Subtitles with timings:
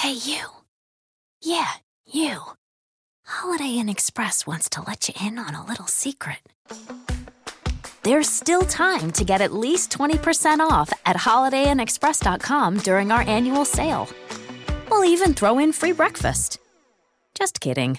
[0.00, 0.46] Hey, you.
[1.42, 1.72] Yeah,
[2.06, 2.40] you.
[3.26, 6.38] Holiday Inn Express wants to let you in on a little secret.
[8.02, 14.08] There's still time to get at least 20% off at holidayinexpress.com during our annual sale.
[14.90, 16.58] We'll even throw in free breakfast.
[17.34, 17.98] Just kidding.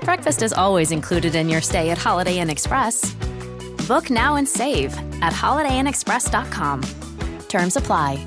[0.00, 3.12] Breakfast is always included in your stay at Holiday Inn Express.
[3.86, 6.80] Book now and save at holidayinexpress.com.
[7.48, 8.26] Terms apply.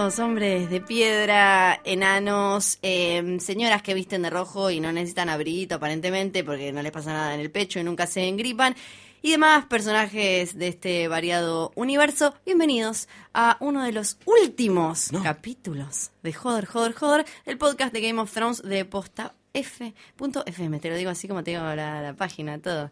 [0.00, 6.42] Hombres de piedra, enanos, eh, señoras que visten de rojo y no necesitan abriguito aparentemente
[6.42, 8.74] porque no les pasa nada en el pecho y nunca se engripan.
[9.20, 16.32] Y demás personajes de este variado universo, bienvenidos a uno de los últimos capítulos de
[16.32, 20.80] Joder, Joder, Joder, el podcast de Game of Thrones de posta F.fm.
[20.80, 22.90] Te lo digo así como te digo la, la página, todo.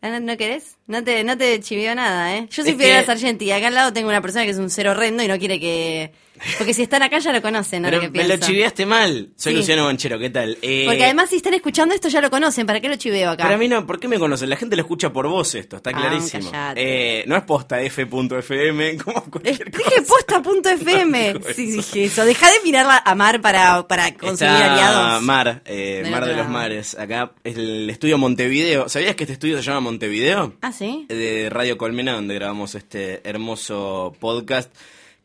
[0.00, 0.76] ¿No, no querés?
[0.86, 2.46] No te, no te chiveo nada, ¿eh?
[2.50, 4.58] Yo soy Es Fidel que- Sargenti y acá al lado tengo una persona que es
[4.58, 6.12] un ser horrendo y no quiere que...
[6.58, 7.88] Porque si están acá ya lo conocen, ¿no?
[7.88, 8.46] Pero que me lo pienso.
[8.46, 9.30] chiviaste mal.
[9.36, 9.58] Soy Sí.
[9.58, 10.58] Luciano Banchero, ¿qué tal?
[10.62, 13.44] Eh, Porque además si están escuchando esto ya lo conocen, ¿para qué lo chiveo acá?
[13.44, 14.48] Para mí no, ¿por qué me conocen?
[14.50, 16.50] La gente lo escucha por vos esto, está Ah, clarísimo.
[16.76, 19.88] Eh, no es posta f.fm, como Eh, cualquier cosa.
[19.90, 21.34] Dije posta.fm.
[21.54, 22.24] Sí, dije eso.
[22.24, 25.22] Deja de mirarla a Mar para, para conseguir Está aliados.
[25.22, 26.48] Mar, eh, Mar de los.
[26.48, 26.96] Mares.
[26.98, 28.88] Acá es el estudio Montevideo.
[28.88, 30.54] ¿Sabías que este estudio se llama Montevideo?
[30.62, 31.06] Ah, ¿sí?
[31.08, 34.70] de Radio Colmena, donde grabamos este hermoso podcast.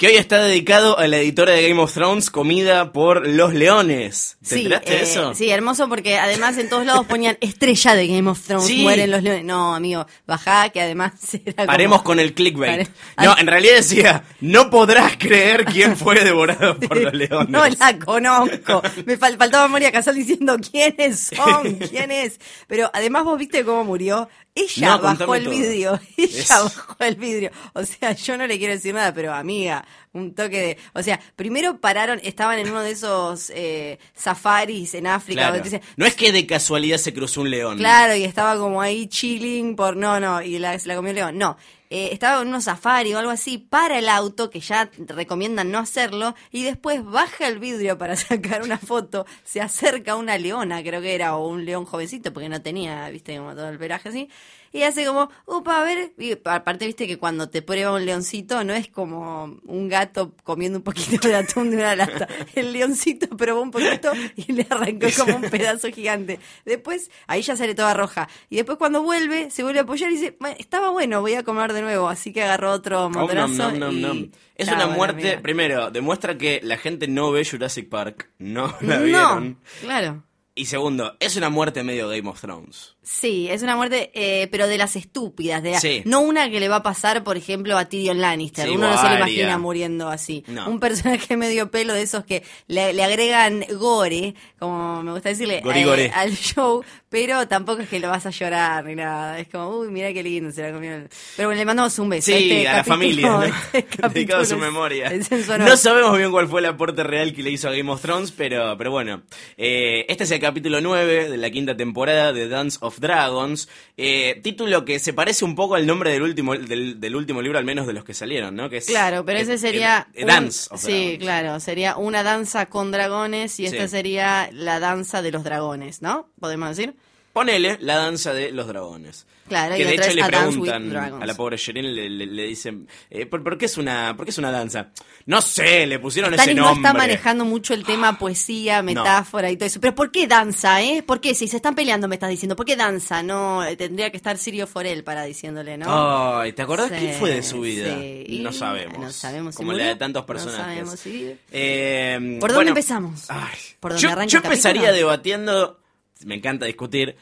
[0.03, 4.35] Que hoy está dedicado a la editora de Game of Thrones, comida por los leones.
[4.45, 5.33] ¿Te enteraste de eh, eso?
[5.33, 8.81] Sí, hermoso porque además en todos lados ponían estrella de Game of Thrones, Sí.
[8.81, 9.45] mueren los leones.
[9.45, 11.13] No, amigo, bajá que además
[11.45, 12.89] era como- Paremos con el clickbait.
[13.15, 17.47] Pare- No, en realidad decía, no podrás creer quién fue devorado por los leones.
[17.47, 18.81] No la conozco.
[19.05, 22.41] Me fal- faltaba Moria Casal diciendo quiénes son, quién es.
[22.67, 24.27] Pero además vos viste cómo murió.
[24.55, 25.51] Ella No, bajó el todo.
[25.53, 25.99] vidrio.
[26.17, 27.51] Ella Es- bajó el vidrio.
[27.73, 30.77] O sea, yo no le quiero decir nada, pero amiga, un toque de.
[30.93, 35.41] O sea, primero pararon, estaban en uno de esos eh, safaris en África.
[35.41, 35.53] Claro.
[35.55, 37.77] donde dicen, No es que de casualidad se cruzó un león.
[37.77, 39.95] Claro, y estaba como ahí chilling por.
[39.95, 41.37] No, no, y la, se la comió el león.
[41.37, 41.57] No.
[41.95, 45.77] Eh, estaba en unos safari o algo así para el auto, que ya recomiendan no
[45.77, 51.01] hacerlo, y después baja el vidrio para sacar una foto, se acerca una leona, creo
[51.03, 54.27] que era, o un león jovencito, porque no tenía, viste, como todo el pelaje así,
[54.73, 58.63] y hace como, upa, a ver, y aparte, viste que cuando te prueba un leoncito
[58.65, 62.27] no es como un gato comiendo un poquito de atún de una lata.
[62.55, 66.39] El leoncito probó un poquito y le arrancó como un pedazo gigante.
[66.65, 68.27] Después, ahí ya sale toda roja.
[68.49, 71.43] Y después cuando vuelve, se vuelve a apoyar y dice, "Bueno, estaba bueno, voy a
[71.43, 72.09] comer de nuevo.
[72.09, 73.69] Así que agarró otro Nom, motorazo.
[73.71, 74.31] nom, nom, y- nom.
[74.55, 78.29] Es una muerte, primero, demuestra que la gente no ve Jurassic Park.
[78.39, 79.59] No la No, vieron.
[79.81, 80.23] claro.
[80.55, 82.95] Y segundo, es una muerte medio Game of Thrones.
[83.01, 86.03] Sí, es una muerte, eh, pero de las estúpidas, de la- Sí.
[86.05, 88.67] no una que le va a pasar, por ejemplo, a Tyrion Lannister.
[88.67, 90.43] Sí, Uno no se lo imagina muriendo así.
[90.47, 90.69] No.
[90.69, 95.59] Un personaje medio pelo de esos que le, le agregan gore, como me gusta decirle,
[95.61, 96.11] Gori, eh, gore.
[96.13, 99.39] al show, pero tampoco es que lo vas a llorar ni nada.
[99.39, 100.91] Es como, uy, mira qué lindo, se la comió.
[101.35, 102.27] Pero bueno, le mandamos un beso.
[102.27, 103.43] Sí, Este a la familia, ¿no?
[103.73, 105.11] este dedicado a su memoria.
[105.59, 108.31] No sabemos bien cuál fue el aporte real que le hizo a Game of Thrones,
[108.31, 109.23] pero, pero bueno.
[109.57, 113.67] Eh, este es el capítulo 9 de la quinta temporada de Dance of Dragons.
[113.97, 117.57] eh, título que se parece un poco al nombre del último, del, del último libro,
[117.57, 118.69] al menos de los que salieron, ¿no?
[118.69, 120.07] Que es, Claro, pero ese sería.
[120.13, 121.17] eh, Dance of Sí, Dragons.
[121.19, 121.59] claro.
[121.59, 123.87] Sería una danza con dragones y esta Sí.
[123.89, 126.29] sería la danza de los dragones, ¿no?
[126.39, 126.93] Podemos decir.
[127.33, 129.25] ponele la danza de los dragones.
[129.47, 132.43] Claro, y que de otra hecho le preguntan a la pobre Shirin, le, le- le
[132.47, 134.91] dicen, eh, ¿por, por qué es una, ¿por qué es una danza?
[135.25, 136.87] No sé, le pusieron ese Stanis no nombre.
[136.87, 139.81] está manejando mucho el tema poesía, metáfora y todo eso.
[139.81, 141.03] Pero ¿por qué danza, eh?
[141.05, 141.35] ¿Por qué?
[141.35, 142.55] Si se están peleando, me estás diciendo.
[142.55, 143.21] ¿Por qué danza?
[143.21, 146.37] No, eh, tendría que estar Sirio Forel para diciéndole, ¿no?
[146.39, 147.95] Ay, ¿te acordás Sí, qué fue de su vida?
[147.99, 148.39] sí.
[148.41, 148.97] No sabemos.
[148.97, 150.65] No sabemos Como la de tantos no personajes.
[150.65, 153.25] sabemos si- Eh, ¿Por dónde empezamos?
[153.29, 154.97] ay, ¿Por dónde yo, yo empezaría capítulo?
[154.97, 155.79] debatiendo,
[156.25, 157.15] me encanta discutir,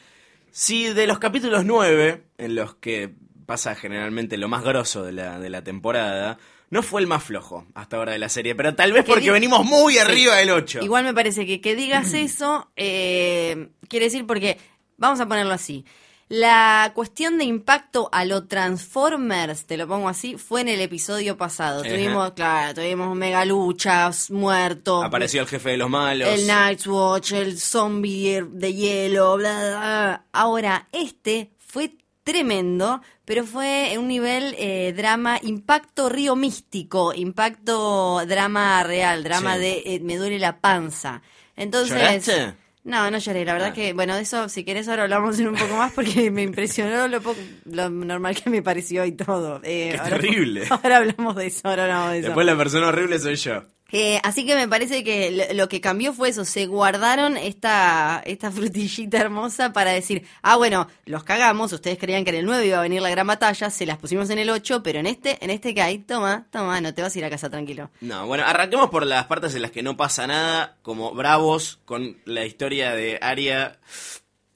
[0.52, 3.10] si de los capítulos 9, en los que
[3.46, 6.38] pasa generalmente lo más grosso de la, de la temporada,
[6.70, 9.30] no fue el más flojo hasta ahora de la serie, pero tal vez Que porque
[9.30, 10.80] venimos muy arriba del 8.
[10.82, 14.58] Igual me parece que que digas eso eh, quiere decir porque,
[14.96, 15.84] vamos a ponerlo así,
[16.32, 21.36] la cuestión de impacto a lo Transformers, te lo pongo así, fue en el episodio
[21.36, 21.82] pasado.
[21.82, 21.90] Ajá.
[21.90, 25.04] Tuvimos, claro, tuvimos mega luchas, muertos.
[25.04, 26.26] Apareció el jefe de los malos.
[26.28, 30.24] El Night's Watch, el zombie de hielo, bla, bla, bla.
[30.32, 38.24] Ahora, este fue tremendo, pero fue en un nivel eh, drama, impacto río místico, impacto
[38.26, 39.60] drama real, drama Sí.
[39.60, 41.20] de eh, me duele la panza.
[41.56, 41.94] Entonces...
[41.98, 42.61] ¿Lloraste?
[42.84, 43.74] No, no lloré, la verdad Ah.
[43.74, 47.20] que, bueno, de eso, si querés ahora hablamos un poco más porque me impresionó lo,
[47.20, 49.60] poco, lo normal que me pareció y todo.
[49.62, 50.64] Eh, Qué ahora- terrible.
[50.70, 52.26] Ahora hablamos de eso, ahora hablamos de eso.
[52.28, 53.62] Después la persona horrible soy yo.
[53.92, 58.50] Eh, así que me parece que lo, que cambió fue eso, se guardaron esta, esta
[58.50, 62.78] frutillita hermosa para decir, ah, bueno, los cagamos, ustedes creían que en el 9 iba
[62.78, 65.50] a venir la gran batalla, se las pusimos en el 8, pero en este, en
[65.50, 67.90] este que hay, toma, toma, no te vas a ir a casa tranquilo.
[68.00, 72.16] No, bueno, arranquemos por las partes en las que no pasa nada, como bravos, con
[72.24, 73.78] la historia de Aria,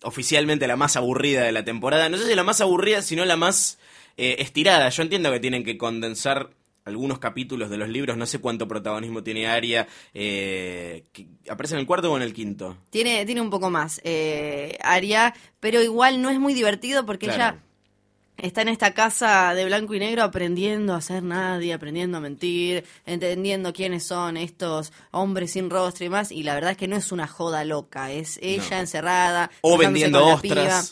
[0.03, 2.09] oficialmente la más aburrida de la temporada.
[2.09, 3.79] No sé si la más aburrida, sino la más
[4.17, 4.89] eh, estirada.
[4.89, 6.51] Yo entiendo que tienen que condensar
[6.87, 9.87] algunos capítulos de los libros, no sé cuánto protagonismo tiene Aria.
[10.15, 11.05] Eh,
[11.51, 12.79] ¿Aparece en el cuarto o en el quinto?
[12.91, 17.57] Tiene, tiene un poco más, eh, Aria, pero igual no es muy divertido porque Claro.
[17.57, 17.63] ella
[18.39, 22.85] está en esta casa de blanco y negro aprendiendo a ser nadie, aprendiendo a mentir,
[23.05, 26.97] entendiendo quiénes son estos hombres sin rostro y más, y la verdad es que no
[26.97, 28.81] es una joda loca, es ella No.
[28.81, 29.51] encerrada.
[29.63, 30.43] O vendiendo ostras.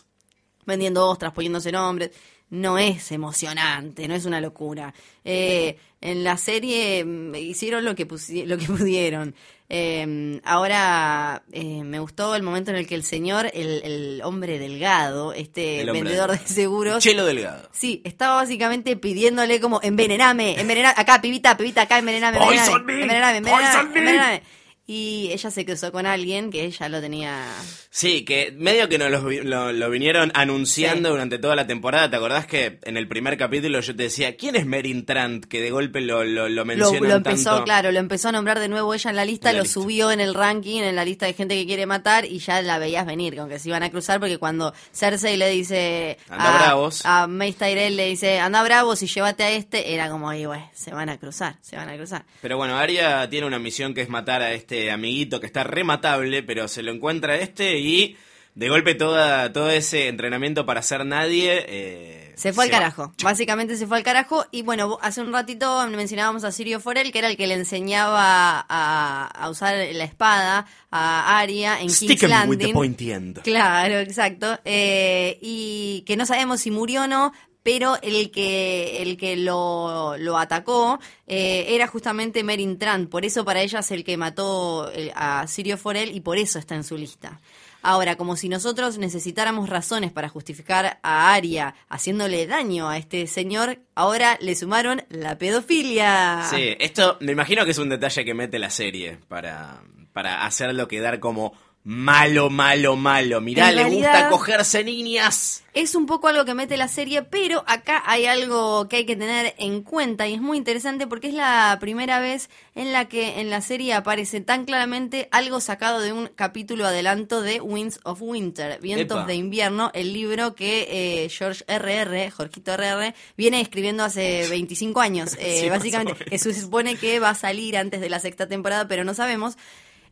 [0.05, 2.11] piba, vendiendo ostras, poniéndose nombres.
[2.51, 4.95] No es emocionante, no es una locura.
[5.25, 8.07] Eh, en la serie mm, hicieron lo que,
[8.47, 9.35] lo que pudieron.
[9.69, 14.59] Eh, ahora eh, me gustó el momento en el que el señor, el, el hombre
[14.59, 17.71] delgado, este hombre vendedor de seguros, Chelo Delgado.
[17.73, 23.51] Sí, estaba básicamente pidiéndole como envenename, envenename, acá, pibita, pibita, acá, envenename, envenename, envenename, envenename,
[23.51, 23.99] poison me.
[23.99, 24.43] envenename.
[24.87, 27.43] Y ella se cruzó con alguien que ella lo tenía...
[27.89, 31.13] Sí, que medio que nos lo, lo- lo vinieron anunciando Sí.
[31.13, 32.11] durante toda la temporada.
[32.11, 35.47] ¿Te acordás que en el primer capítulo yo te decía, ¿quién es Merin Trant?
[35.47, 37.65] Que de golpe lo, lo, lo Lo, mencionan lo empezó, tanto.
[37.65, 39.81] claro, lo empezó a nombrar de nuevo ella en la lista, En la lo lista.
[39.81, 42.79] subió en el ranking, en la lista de gente que quiere matar y ya la
[42.79, 46.59] veías venir, con que se iban a cruzar porque cuando Cersei le dice Anda a,
[46.63, 47.01] bravos.
[47.07, 50.61] a Mace Tyrell le dice, anda bravos y llévate a este, era como, ahí, güey,
[50.75, 52.25] se van a cruzar, se van a cruzar.
[52.43, 56.43] Pero bueno, Arya tiene una misión que es matar a este amiguito que está rematable,
[56.43, 58.17] pero se lo encuentra este y
[58.55, 61.65] de golpe toda, todo ese entrenamiento para ser nadie...
[61.67, 63.13] eh, Se fue al carajo.
[63.21, 64.47] Básicamente se fue al carajo.
[64.53, 68.65] Y bueno, hace un ratito mencionábamos a Sirio Forel, que era el que le enseñaba
[68.69, 73.11] a, a usar la espada a Arya en Stick King's with the Landing.
[73.11, 73.43] end.
[73.43, 74.61] Claro, exacto.
[74.65, 77.33] Eh, y que no sabemos si murió o no,
[77.65, 83.09] pero el que, el que lo, lo atacó eh, era justamente Merin Trant.
[83.09, 86.59] Por eso para ella es el que mató eh, a Sirio Forel y por eso
[86.59, 87.41] está en su lista.
[87.81, 93.79] Ahora, como si nosotros necesitáramos razones para justificar a Arya haciéndole daño a este señor,
[93.95, 96.47] ahora le sumaron la pedofilia.
[96.51, 100.87] Sí, esto me imagino que es un detalle que mete la serie para, para hacerlo
[100.87, 103.41] quedar como malo, malo, malo.
[103.41, 105.61] Mirá, En le gusta cogerse niñas.
[105.75, 109.17] Es un poco algo que mete la serie, pero acá hay algo que hay que
[109.17, 113.41] tener en cuenta y es muy interesante porque es la primera vez en la que
[113.41, 118.23] en la serie aparece tan claramente algo sacado de un capítulo adelanto de Winds of
[118.23, 119.27] Winter, Vientos Epa.
[119.27, 125.37] de Invierno, el libro que eh, George R.R., Jorgito R.R., viene escribiendo hace 25 años,
[125.41, 128.87] eh, Sí, básicamente, que se supone que va a salir antes de la sexta temporada,
[128.87, 129.57] pero no sabemos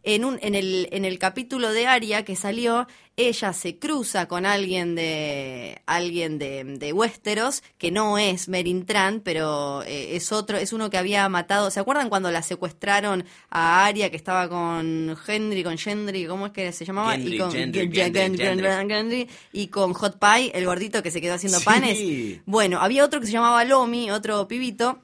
[0.04, 4.46] en, un, en, el, en el capítulo de Aria que salió, ella se cruza con
[4.46, 10.56] alguien de alguien de, de Westeros, que no es Merin Trant, pero eh, es otro,
[10.56, 11.70] es uno que había matado.
[11.70, 16.52] ¿Se acuerdan cuando la secuestraron a Aria que estaba con Henry, con Gendry, ¿cómo es
[16.52, 17.12] que se llamaba?
[17.12, 18.94] Gendry, y con Gendry, Gen- Gen- Gendry, Gen- Gendry.
[18.94, 21.64] Gendry, y con Hot Pie, el gordito que se quedó haciendo Sí.
[21.64, 21.98] panes.
[22.46, 25.02] Bueno, había otro que se llamaba Lomi, otro pibito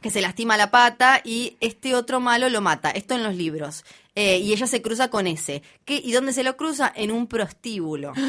[0.00, 2.90] que se lastima la pata y este otro malo lo mata.
[2.90, 3.84] Esto en los libros.
[4.14, 5.62] Eh, y ella se cruza con ese.
[5.84, 6.92] ¿Qué, ¿Y dónde se lo cruza?
[6.94, 8.12] En un prostíbulo.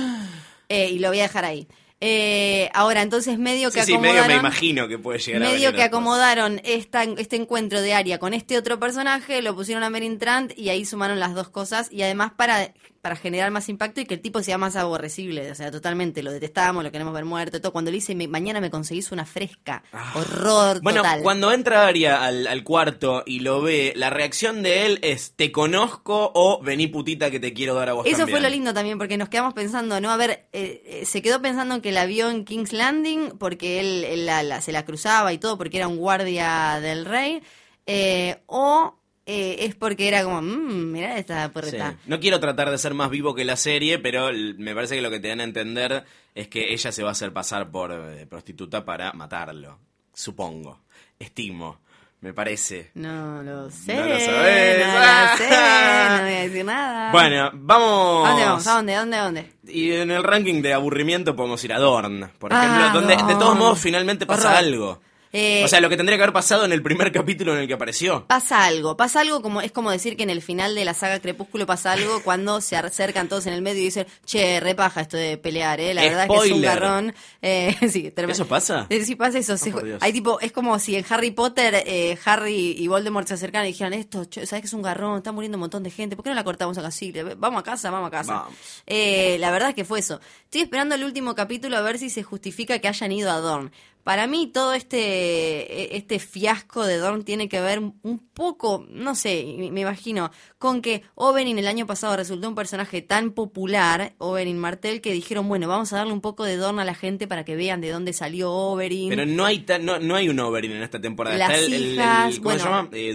[0.71, 1.67] Eh, y lo voy a dejar ahí.
[2.01, 4.27] Eh, ahora, entonces medio que Sí, sí, medio acomodaron...
[4.35, 8.19] me imagino que puede llegar a Medio venir que acomodaron esta, este encuentro de Aria
[8.19, 11.91] con este otro personaje, lo pusieron a Merin Trant y ahí sumaron las dos cosas
[11.91, 15.55] y además para, para generar más impacto y que el tipo sea más aborrecible, o
[15.55, 17.73] sea, totalmente, lo detestamos, lo queremos ver muerto, todo.
[17.73, 19.83] Cuando le dice, "Me- mañana me conseguís una fresca,
[20.15, 20.79] horror Ah.
[20.81, 21.21] Bueno, total.
[21.21, 25.51] cuando entra Aria al, al cuarto y lo ve, la reacción de él es te
[25.51, 28.37] conozco o vení putita que te quiero dar a vos Eso también.
[28.37, 30.11] fue lo lindo también, porque nos quedamos pensando, ¿no?
[30.11, 34.25] A ver, eh, eh, se quedó pensando que la vio en King's Landing porque él,
[34.25, 37.41] la- se la cruzaba y todo, porque era un guardia del rey,
[37.85, 41.97] eh, o eh, es porque era como, mmm, mirá esta porreta.
[42.07, 45.11] No quiero tratar de ser más vivo que la serie, pero me parece que lo
[45.11, 46.03] que te dan a entender
[46.33, 49.77] es que ella se va a hacer pasar por eh, prostituta para matarlo.
[50.13, 50.79] Supongo.
[51.19, 51.79] Estimo.
[52.21, 52.91] Me parece.
[52.95, 53.95] No lo sé.
[53.95, 54.85] No lo sabés.
[54.85, 55.31] No Ah.
[55.31, 55.49] lo sé.
[55.49, 57.11] No voy a decir nada.
[57.13, 58.27] Bueno, vamos.
[58.27, 58.67] ¿A dónde vamos?
[58.67, 58.95] ¿A dónde?
[58.95, 59.17] ¿A dónde?
[59.17, 59.51] ¿A dónde?
[59.67, 63.39] Y en el ranking de aburrimiento podemos ir a Dorn, por Ah, ejemplo, donde de
[63.39, 64.57] todos modos finalmente pasa Horror.
[64.57, 65.01] algo.
[65.31, 67.67] Eh, o sea, lo que tendría que haber pasado en el primer capítulo en el
[67.67, 68.25] que apareció.
[68.27, 71.19] Pasa algo, pasa algo como es como decir que en el final de la saga
[71.19, 75.17] Crepúsculo pasa algo cuando se acercan todos en el medio y dicen, che, repaja esto
[75.17, 77.13] de pelear, eh, la verdad es que es un garrón.
[77.41, 78.11] Eh, sí.
[78.15, 78.87] ¿Eso pasa?
[78.89, 79.55] Eh, Sí pasa eso,
[80.01, 83.71] hay tipo, es como si en Harry Potter eh, Harry y Voldemort se acercaran y
[83.71, 86.23] dijeran, esto, che, sabes que es un garrón, está muriendo un montón de gente, ¿por
[86.23, 86.91] qué no la cortamos acá?
[86.91, 88.33] Sí, vamos a casa, vamos a casa.
[88.33, 88.53] Vamos.
[88.85, 90.19] Eh, la verdad es que fue eso.
[90.43, 93.71] Estoy esperando el último capítulo a ver si se justifica que hayan ido a Dorn.
[94.09, 99.53] Para mí todo este, este fiasco de Dorn tiene que ver un poco, no sé,
[99.71, 105.01] me imagino, con que Oberyn el año pasado resultó un personaje tan popular, Oberyn Martell,
[105.01, 107.55] que dijeron, bueno, vamos a darle un poco de Dorn a la gente para que
[107.55, 109.09] vean de dónde salió Oberyn.
[109.09, 111.37] Pero no hay, ta- no, no hay un Oberyn en esta temporada.
[111.37, 112.59] Las Está el, el- el- hijas, ¿cómo bueno.
[112.59, 112.89] se llama?
[112.93, 113.13] Eh,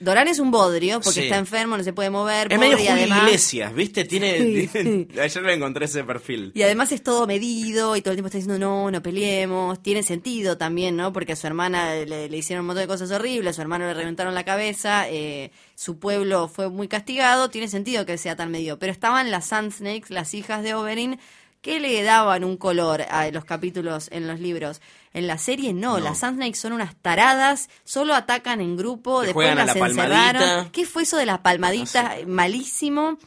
[0.00, 0.24] Dorán.
[0.24, 1.26] Doran es un bodrio porque Sí.
[1.26, 2.52] está enfermo, no se puede mover.
[2.52, 4.04] Es medio pobre, y Julio además- Iglesias, ¿viste?
[4.04, 4.38] Tiene,
[4.72, 6.52] Sí, Ayer me encontré ese perfil.
[6.54, 9.82] Y además es todo medido y todo el tiempo está diciendo no, no peleemos.
[9.82, 11.12] Tiene sentido también, ¿no?
[11.12, 13.86] Porque a su hermana le, le hicieron un montón de cosas horribles, a su hermano
[13.86, 17.50] le reventaron la cabeza, eh, su pueblo fue muy castigado.
[17.50, 18.78] Tiene sentido que sea tan medido.
[18.78, 21.18] Pero estaban las Sand Snakes, las hijas de Oberyn,
[21.62, 24.80] que le daban un color a los capítulos en los libros.
[25.12, 29.54] En la serie no, las Sand Snakes son unas taradas, solo atacan en grupo, después
[29.56, 30.04] las la palmadita.
[30.30, 30.70] encerraron.
[30.70, 32.16] ¿Qué fue eso de la palmadita?
[32.28, 33.18] Malísimo.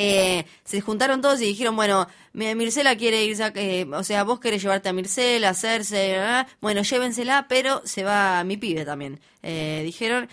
[0.00, 4.22] Eh, se juntaron todos y dijeron, bueno, mi- Mircela quiere irse, a, eh, o sea,
[4.22, 9.18] vos querés llevarte a Mircela, hacerse, ah, bueno, llévensela, pero se va mi pibe también.
[9.42, 10.28] Eh, dijeron,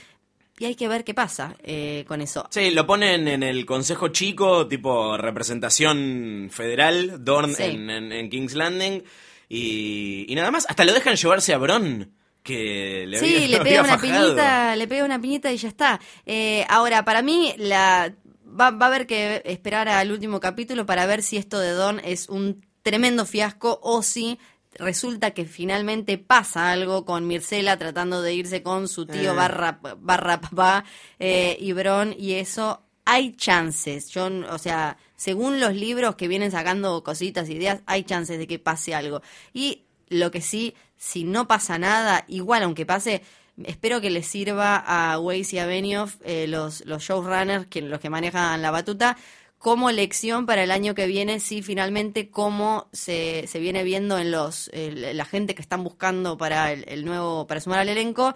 [0.60, 2.48] y hay que ver qué pasa eh, con eso.
[2.52, 7.64] Sí, lo ponen en el Consejo Chico, tipo representación federal, Dorn Sí.
[7.64, 9.04] en, en- en King's Landing.
[9.50, 12.12] Y, y nada más, hasta lo dejan llevarse a Bron,
[12.44, 14.24] que le Sí, había, le pega una fajado.
[14.28, 16.00] piñita, le pega una piñita y ya está.
[16.26, 18.14] Eh, ahora, para mí, la
[18.48, 22.00] va, va a haber que esperar al último capítulo para ver si esto de Don
[22.04, 24.38] es un tremendo fiasco o si
[24.78, 29.36] resulta que finalmente pasa algo con Mircela tratando de irse con su tío Eh.
[29.36, 30.84] barra, barra papá
[31.18, 34.10] eh, y Bron y eso hay chances.
[34.10, 38.60] Yo, o sea, según los libros que vienen sacando cositas, ideas, hay chances de que
[38.60, 39.22] pase algo.
[39.54, 43.22] Y lo que sí, si no pasa nada, igual aunque pase,
[43.64, 48.00] espero que les sirva a Weiss y a Benioff, eh, los, los showrunners, que, los
[48.00, 49.18] que manejan la batuta,
[49.58, 54.32] como lección para el año que viene, si finalmente cómo se, se viene viendo en
[54.32, 58.36] los el- la gente que están buscando para el nuevo, para sumar al elenco,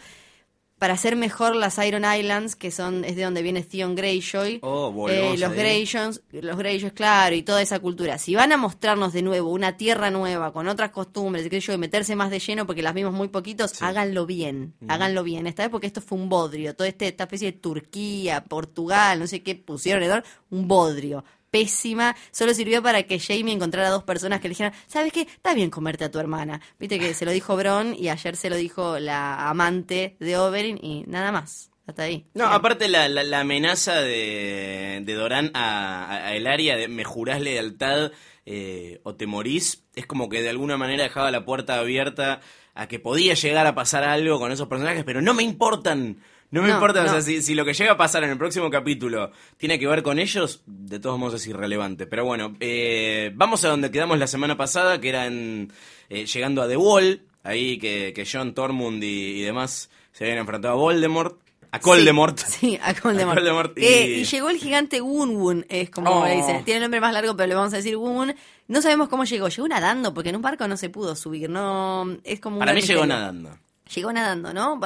[0.79, 5.09] para hacer mejor las Iron Islands, que son es de donde viene Theon Greyjoy, Oh,
[5.09, 5.53] eh, los.
[5.53, 8.17] Greyjoys, los Greyjoys, claro, y toda esa cultura.
[8.17, 11.77] Si van a mostrarnos de nuevo una tierra nueva, con otras costumbres, qué yo, y
[11.77, 15.47] meterse más de lleno porque las vimos muy poquitos, háganlo bien, háganlo bien.
[15.47, 19.27] Esta vez porque esto fue un bodrio, toda este, esta especie de Turquía, Portugal, no
[19.27, 21.25] sé qué pusieron, en un bodrio.
[21.51, 25.21] Pésima, solo sirvió para que Jamie encontrara dos personas que le dijeran, ¿sabes qué?
[25.21, 26.61] Está bien comerte a tu hermana.
[26.79, 30.77] Viste que se lo dijo Bron y ayer se lo dijo la amante de Oberyn
[30.81, 31.71] y nada más.
[31.87, 32.27] Hasta ahí.
[32.35, 32.53] No, Bien.
[32.55, 37.41] aparte la, la, la amenaza de, de Doran a, a- a Elaria de me jurás
[37.41, 38.11] lealtad
[38.45, 42.41] eh, o te morís, es como que de alguna manera dejaba la puerta abierta
[42.75, 46.21] a que podía llegar a pasar algo con esos personajes, pero no me importan.
[46.51, 48.37] No me No, importa, o sea, si, si lo que llega a pasar en el
[48.37, 52.07] próximo capítulo tiene que ver con ellos, de todos modos es irrelevante.
[52.07, 55.71] Pero bueno, eh, vamos a donde quedamos la semana pasada, que era en,
[56.09, 60.39] eh, llegando a The Wall, ahí que, que John Tormund y, y demás se habían
[60.39, 61.37] enfrentado a Voldemort,
[61.71, 62.39] a Coldemort.
[62.39, 63.37] Sí, sí, a Coldemort.
[63.37, 64.23] A Coldemort y- Eh, y...
[64.23, 66.25] llegó el gigante Wun Wun, es como Oh.
[66.25, 66.65] le dicen.
[66.65, 68.35] Tiene el nombre más largo, pero le vamos a decir Wun Wun.
[68.67, 69.49] No sabemos cómo llegó.
[69.49, 71.47] Llegó nadando, porque en un barco no se pudo subir.
[71.47, 73.05] No, es como un Para mí llegó misterio.
[73.19, 73.55] nadando.
[73.95, 74.79] Llegó nadando, ¿no?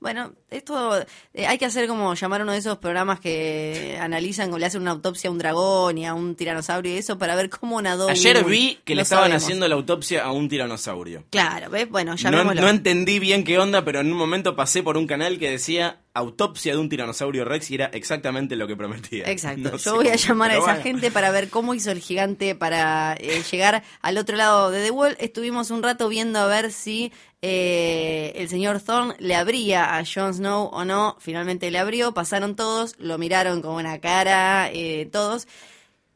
[0.00, 0.98] Bueno, esto
[1.34, 4.66] eh, hay que hacer como llamar a uno de esos programas que analizan o le
[4.66, 7.80] hacen una autopsia a un dragón y a un tiranosaurio y eso para ver cómo
[7.80, 8.08] nadó.
[8.08, 9.42] Ayer vi que le No estaban sabemos.
[9.44, 11.24] haciendo la autopsia a un tiranosaurio.
[11.30, 11.88] Claro, ¿ves?
[11.88, 12.62] Bueno, No, llamémoslo.
[12.62, 16.00] no entendí bien qué onda, pero en un momento pasé por un canal que decía
[16.12, 19.30] autopsia de un tiranosaurio rex y era exactamente lo que prometía.
[19.30, 19.60] Exacto.
[19.70, 20.82] No Yo voy a llamar a esa bueno.
[20.82, 24.90] gente para ver cómo hizo el gigante para eh, llegar al otro lado de The
[24.90, 25.16] Wall.
[25.20, 27.12] Estuvimos un rato viendo a ver si
[27.42, 31.16] eh, el señor Thorne le abría a Jon Snow o no.
[31.20, 32.12] Finalmente le abrió.
[32.12, 35.46] Pasaron todos, lo miraron con una cara, eh, todos.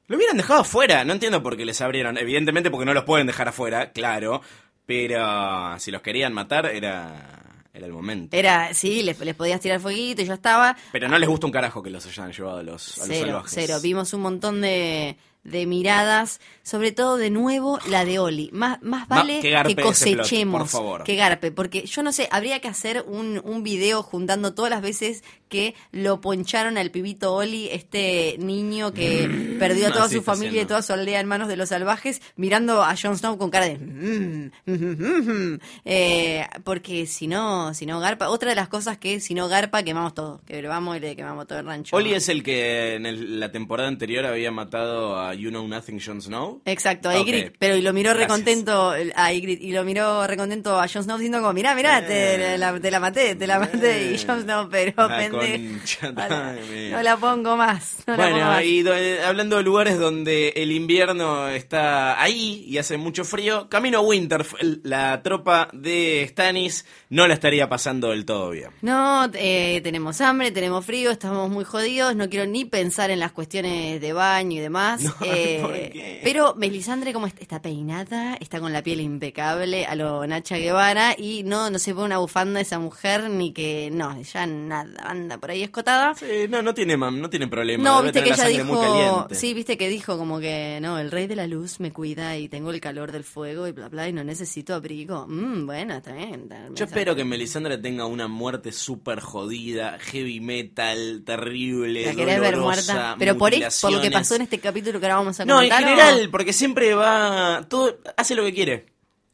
[0.06, 2.18] Lo hubieran dejado afuera, no entiendo por qué les abrieron.
[2.18, 4.42] Evidentemente porque no los pueden dejar afuera, claro.
[4.86, 7.43] Pero si los querían matar era,
[7.74, 8.36] era el momento.
[8.36, 10.76] Era, sí, les, les podías tirar fueguito y ya estaba.
[10.92, 13.26] Pero no les gusta un carajo que los hayan llevado a los, a los Cero,
[13.26, 13.52] salvajes.
[13.52, 13.78] cero.
[13.82, 18.48] Vimos un montón de, de miradas, sobre todo de nuevo la de Oli.
[18.52, 21.04] Más, más Ma- vale que plot, cosechemos por favor.
[21.04, 24.80] que garpe, porque yo no sé, habría que hacer un, un video juntando todas las
[24.82, 30.62] veces que lo poncharon al pibito Oli, este niño que perdió a toda su familia
[30.62, 33.66] y toda su aldea en manos de los salvajes, mirando a Jon Snow con cara
[33.66, 33.78] de...
[33.78, 35.58] "Mm, mm, mm, mm".
[35.84, 39.82] Eh, porque si no, si no garpa, otra de las cosas que si no garpa,
[39.82, 41.94] quemamos todo, que vamos y le quemamos todo el rancho.
[41.94, 46.00] Oli es el que en el- la temporada anterior había matado a You Know Nothing
[46.00, 46.62] Jon Snow.
[46.64, 47.18] Exacto, a.
[47.18, 51.18] Ygritte, pero y lo miró recontento a Ygritte, y lo miró recontento a Jon Snow
[51.18, 52.58] diciendo como, mirá, mirá, te, Eh.
[52.58, 54.24] la, te la maté, te la maté, y Eh.
[54.26, 55.74] Jon Snow, pero pendejo,
[56.12, 58.64] no la- pongo más, no pongo Bueno, más.
[58.64, 63.68] y do- eh, hablando de lugares donde el invierno está ahí y hace mucho frío,
[63.68, 68.70] camino a Winterfell, la tropa de Stannis no la estaría pasando del todo bien.
[68.82, 73.32] No, eh, tenemos hambre, tenemos frío, estamos muy jodidos, no quiero ni pensar en las
[73.32, 75.02] cuestiones de baño y demás.
[75.04, 76.20] No, eh, ¿por qué?
[76.22, 81.14] pero Melisandre como est- está peinada, está con la piel impecable a lo Nacha Guevara
[81.18, 85.38] y no, no se pone una bufanda esa mujer ni que, no, ya nada, anda
[85.38, 86.14] por ahí escotada.
[86.14, 87.82] Sí, no, no tiene, mam- no tiene problema.
[87.84, 91.26] No, debe viste que ella dijo, sí, viste que dijo como que no, el rey
[91.26, 94.12] de la luz me cuida y tengo el calor del fuego y bla bla y
[94.12, 95.26] no necesito abrigo.
[95.28, 96.48] Mm, bueno, está bien.
[96.74, 102.56] Yo espero que Melisandre tenga una muerte súper jodida, heavy metal, terrible, la querés ver
[102.56, 105.62] muerta, pero por, por lo que pasó en este capítulo que ahora vamos a No,
[105.62, 105.82] en comentar.
[105.82, 105.86] ¿o?
[105.96, 107.66] general, porque siempre va.
[107.68, 108.86] todo Hace lo que quiere.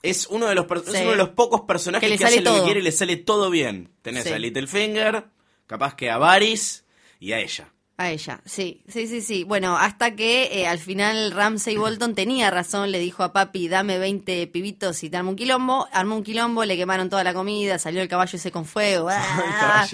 [0.03, 0.99] Es uno de los, per- es Sí.
[1.03, 2.65] uno de los pocos personajes Que que, le hace lo que todo.
[2.65, 3.91] quiere y le sale todo bien.
[4.03, 4.31] Tenés Sí.
[4.33, 5.25] a Littlefinger,
[5.67, 6.85] capaz que a Varys
[7.19, 7.69] y a ella.
[8.01, 9.45] A ella, sí, sí, sí, sí.
[9.45, 13.99] Bueno, hasta que eh, al final Ramsey Bolton tenía razón, le dijo a papi, dame
[13.99, 15.87] 20 pibitos y dame un quilombo.
[15.93, 19.09] Armó un quilombo, le quemaron toda la comida, salió el caballo ese con fuego.
[19.13, 19.87] ¡ah!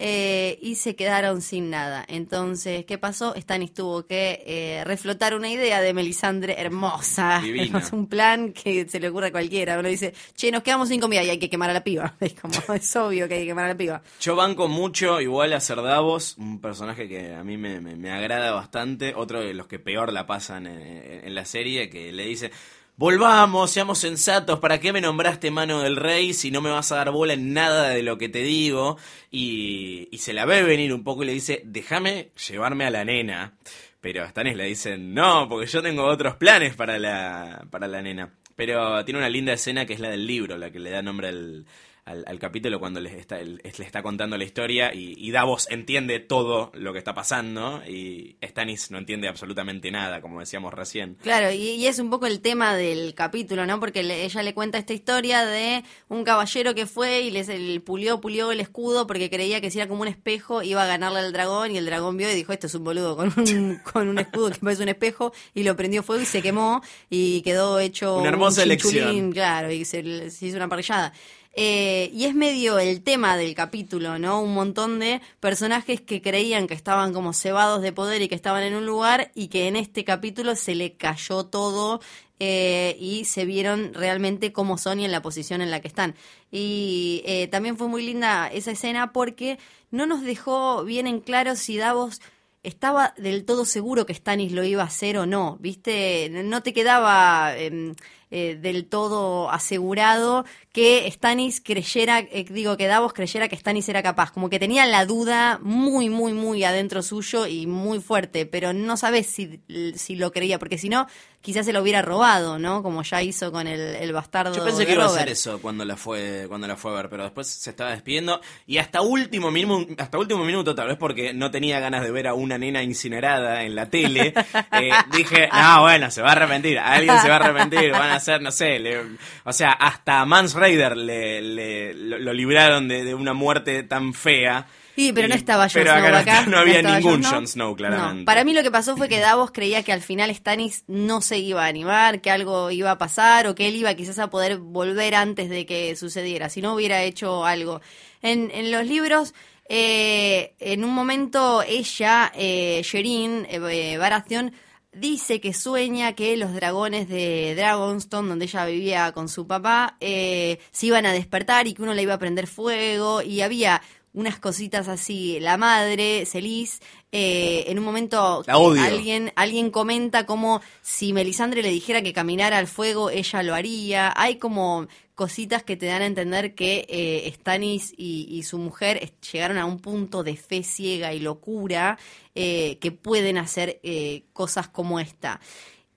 [0.00, 2.04] Eh, y se quedaron sin nada.
[2.08, 3.36] Entonces, ¿qué pasó?
[3.38, 7.38] Stannis tuvo que eh, reflotar una idea de Melisandre hermosa.
[7.44, 7.66] Divina.
[7.66, 9.78] Hermosa, un plan que se le ocurre a cualquiera.
[9.78, 12.16] Uno dice, che, nos quedamos sin comida y hay que quemar a la piba.
[12.20, 14.02] Es como, es obvio que hay que quemar a la piba.
[14.20, 19.40] Yo banco mucho igual a Cerdavos, un personaje que a mí me, agrada bastante, otro
[19.40, 22.50] de los que peor la pasan en la serie, que le dice,
[22.96, 26.96] volvamos, seamos sensatos, ¿para qué me nombraste mano del rey si no me vas a
[26.96, 28.96] dar bola en nada de lo que te digo?
[29.30, 33.04] Y, y se la ve venir un poco y le dice, déjame llevarme a la
[33.04, 33.52] nena.
[34.00, 38.00] Pero a Stannis le dicen, no, porque yo tengo otros planes para la, para la
[38.00, 38.32] nena.
[38.56, 41.28] Pero tiene una linda escena que es la del libro, la que le da nombre
[41.28, 41.66] al,
[42.06, 46.20] al, al capítulo cuando les está, le está contando la historia y, y Davos entiende
[46.20, 51.16] todo lo que está pasando y Stannis no entiende absolutamente nada, como decíamos recién.
[51.22, 53.80] Claro, y, y es un poco el tema del capítulo, ¿no?
[53.80, 57.80] Porque le- ella le cuenta esta historia de un caballero que fue y les el,
[57.82, 61.20] pulió, pulió el escudo porque creía que si era como un espejo iba a ganarle
[61.20, 64.08] al dragón y el dragón vio y dijo, esto es un boludo con un, con
[64.08, 67.78] un escudo que parece un espejo y lo prendió fuego y se quemó y quedó
[67.80, 69.32] hecho Una hermosa un elección.
[69.32, 71.12] claro, y se, se hizo una parrillada.
[71.56, 74.40] Eh, y es medio el tema del capítulo, ¿no?
[74.42, 78.64] Un montón de personajes que creían que estaban como cebados de poder y que estaban
[78.64, 82.00] en un lugar y que en este capítulo se le cayó todo
[82.40, 86.16] eh, y se vieron realmente cómo son y en la posición en la que están.
[86.50, 89.58] Y eh, también fue muy linda esa escena porque
[89.92, 92.20] no nos dejó bien en claro si Davos
[92.64, 96.30] estaba del todo seguro que Stannis lo iba a hacer o no, ¿viste?
[96.30, 97.94] No te quedaba em,
[98.30, 104.32] del todo asegurado que Stannis creyera, eh, digo, que Davos creyera que Stannis era capaz,
[104.32, 108.96] como que tenía la duda muy, muy, muy adentro suyo y muy fuerte, pero no
[108.96, 109.60] sabes si,
[109.94, 111.06] si lo creía, porque si no,
[111.40, 112.82] quizás se lo hubiera robado, ¿no?
[112.82, 114.52] Como ya hizo con el, el bastardo.
[114.56, 116.94] Yo pensé de que iba a hacer eso cuando la fue cuando la fue a
[116.94, 120.96] ver, pero después se estaba despidiendo y hasta último minuto, hasta último minuto, tal vez
[120.96, 124.32] porque no tenía ganas de ver a una nena incinerada en la tele,
[124.72, 128.16] eh, dije, no, bueno, se va a arrepentir, alguien se va a arrepentir, van a
[128.16, 129.02] hacer, no sé, le-
[129.44, 134.14] o sea, hasta Mans Raider le, le- lo, lo libraron de, de una muerte tan
[134.14, 134.66] fea.
[134.96, 136.46] Sí, pero no estaba Jon Snow acá no- acá.
[136.46, 138.20] No, había ningún Jon Jon Snow, claramente.
[138.20, 141.20] No, Para mí lo que pasó fue que Davos creía que al final Stannis no
[141.20, 144.30] se iba a animar, que algo iba a pasar o que él iba quizás a
[144.30, 147.80] poder volver antes de que sucediera, si no hubiera hecho algo.
[148.22, 149.34] En, en los libros,
[149.68, 154.52] eh, en un momento ella, eh, Sherin eh, Baratheon,
[154.94, 160.58] dice que sueña que los dragones de Dragonstone, donde ella vivía con su papá, eh,
[160.72, 163.82] se iban a despertar y que uno le iba a prender fuego y había
[164.14, 165.40] unas cositas así.
[165.40, 166.80] La madre, Celis,
[167.10, 168.82] eh, en un momento La odio.
[168.82, 174.12] alguien alguien comenta como si Melisandre le dijera que caminara al fuego, ella lo haría.
[174.16, 179.58] Hay como cositas que te dan a entender que eh, Stannis y, su mujer llegaron
[179.58, 181.98] a un punto de fe ciega y locura
[182.34, 185.40] eh, que pueden hacer eh, cosas como esta.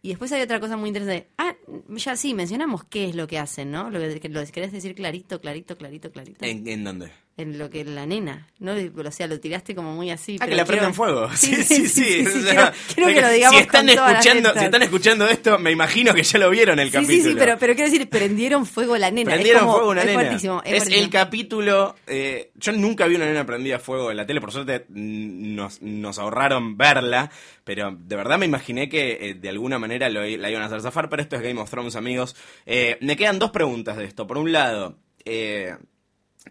[0.01, 1.27] Y después hay otra cosa muy interesante.
[1.37, 1.55] Ah,
[1.89, 3.89] ya sí, mencionamos qué es lo que hacen, ¿no?
[3.89, 6.45] Lo que querés decir clarito, clarito, clarito, clarito.
[6.45, 7.11] ¿En, en dónde?
[7.39, 8.73] En lo que la nena, ¿no?
[8.73, 10.37] O sea, lo tiraste como muy así.
[10.41, 11.29] Ah, pero que la quiero- prenden fuego.
[11.35, 12.23] Sí, sí, sí.
[12.25, 16.15] quiero, quiero que lo digamos si están con escuchando, si están escuchando esto, me imagino
[16.15, 17.17] que ya lo vieron el Sí, capítulo.
[17.23, 19.29] sí, sí, pero, pero quiero decir, prendieron fuego la nena.
[19.29, 20.19] Prendieron como- fuego una es nena.
[20.19, 21.03] fuertísimo, es fuertísimo.
[21.03, 21.95] el capítulo.
[22.07, 26.17] eh, yo nunca vi una nena prendida fuego en la tele, por suerte nos, nos
[26.17, 27.29] ahorraron verla.
[27.63, 30.81] Pero de verdad me imaginé que eh, de alguna manera lo, la iban a hacer
[30.81, 31.07] zafar.
[31.07, 32.35] Pero esto es Game of Thrones, amigos.
[32.65, 34.25] Eh, me quedan dos preguntas de esto.
[34.25, 35.75] Por un lado, eh,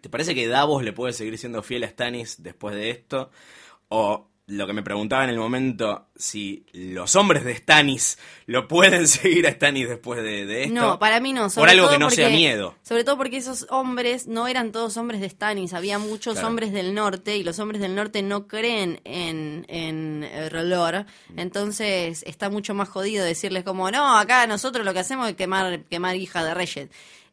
[0.00, 3.30] ¿te parece que Davos le puede seguir siendo fiel a Stannis después de esto?
[3.88, 9.08] O lo que me preguntaba en el momento, si los hombres de Stannis lo pueden
[9.08, 10.74] seguir a Stannis después de, de esto.
[10.74, 11.42] No, para mí no.
[11.42, 12.76] Por sobre algo todo que no sea miedo.
[12.84, 16.46] Sobre todo porque esos hombres no eran todos hombres de Stannis, había muchos Claro.
[16.48, 21.06] hombres del norte y los hombres del norte no creen en, en eh, Relor.
[21.36, 25.80] Entonces está mucho más jodido decirles como, no, acá nosotros lo que hacemos es quemar,
[25.86, 26.88] quemar hija de Reyes.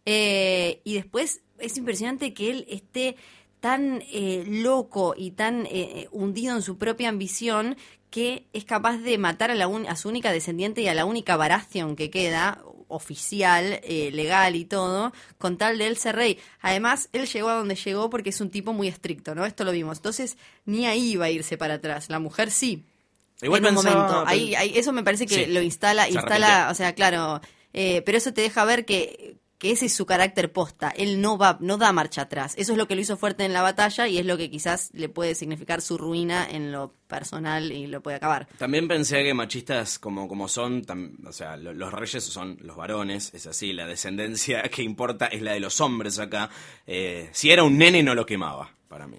[0.05, 3.15] Eh, y después es impresionante que él esté
[3.59, 7.77] tan eh, loco y tan eh, hundido en su propia ambición
[8.09, 11.05] que es capaz de matar a, la un- a su única descendiente y a la
[11.05, 16.37] única Baratheon que queda, oficial, eh, legal y todo, con tal de él ser rey.
[16.61, 19.45] Además, él llegó a donde llegó porque es un tipo muy estricto, ¿no?
[19.45, 19.97] Esto lo vimos.
[19.97, 22.09] Entonces, ni ahí iba a irse para atrás.
[22.09, 22.83] La mujer sí.
[23.41, 24.23] Igual en un momento.
[24.27, 27.41] Ahí, ahí- eso me parece que Sí, lo instala, instala, o sea, claro,
[27.73, 30.89] eh, pero eso te deja ver que, que ese es su carácter posta.
[30.89, 32.53] Él no va, no da marcha atrás.
[32.57, 34.89] Eso es lo que lo hizo fuerte en la batalla y es lo que quizás
[34.93, 38.47] le puede significar su ruina en lo personal y lo puede acabar.
[38.57, 42.75] También pensé que machistas como, como son, tam- o sea, lo- los reyes son los
[42.75, 46.49] varones, es así, la descendencia que importa es la de los hombres acá.
[46.85, 49.17] Eh, si era un nene no lo quemaba, para mí.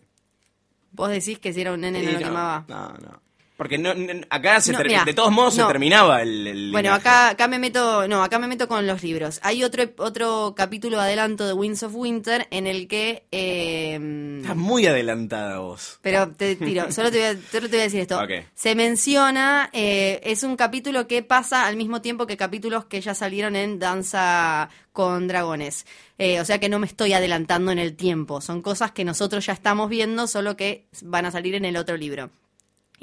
[0.93, 2.65] Vos decís que si era un nene no lo quemaba.
[2.69, 3.24] No, no.
[3.57, 3.91] Porque no,
[4.31, 7.01] acá se No, mirá, de todos modos se terminaba el, el Bueno, linaje.
[7.09, 9.39] acá, acá me meto, no, acá me meto con los libros.
[9.45, 14.87] Hay otro, otro capítulo adelanto de Winds of Winter en el que eh, Estás muy
[14.87, 16.01] adelantada vos.
[16.03, 18.21] Pero te tiro, solo te voy a, solo te voy a decir esto.
[18.55, 23.15] Se menciona, eh, es un capítulo que pasa al mismo tiempo que capítulos que ya
[23.15, 25.87] salieron en Danza con Dragones.
[26.19, 28.41] Eh, o sea que no me estoy adelantando en el tiempo.
[28.41, 31.97] Son cosas que nosotros ya estamos viendo, solo que van a salir en el otro
[31.97, 32.31] libro.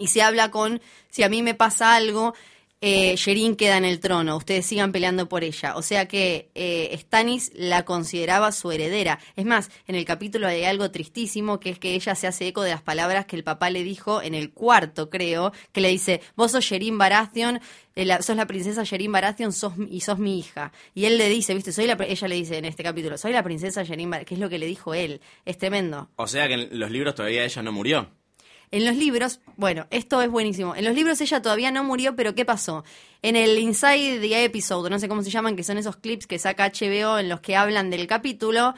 [0.01, 2.33] Y se habla con, si a mí me pasa algo,
[2.83, 5.75] eh, Sherin queda en el trono, ustedes sigan peleando por ella.
[5.75, 9.19] O sea que eh, Stannis la consideraba su heredera.
[9.35, 12.63] Es más, en el capítulo hay algo tristísimo, que es que ella se hace eco
[12.63, 16.21] de las palabras que el papá le dijo en el cuarto, creo, que le dice,
[16.35, 17.59] vos sos Sherin Baratheon,
[17.95, 20.71] eh, la- sos la princesa Sherin Baratheon sos, y sos mi hija.
[20.95, 23.43] Y él le dice, viste, soy la, ella le dice en este capítulo, soy la
[23.43, 25.21] princesa Sherin Baratheon, que es lo que le dijo él.
[25.45, 26.09] Es tremendo.
[26.15, 28.09] O sea que en los libros todavía ella no murió.
[28.71, 30.75] En los libros, bueno, esto es buenísimo.
[30.75, 32.85] En los libros ella todavía no murió, pero ¿qué pasó?
[33.21, 36.39] En el Inside the Episode, no sé cómo se llaman, que son esos clips que
[36.39, 38.73] saca HBO en los que hablan del capítulo,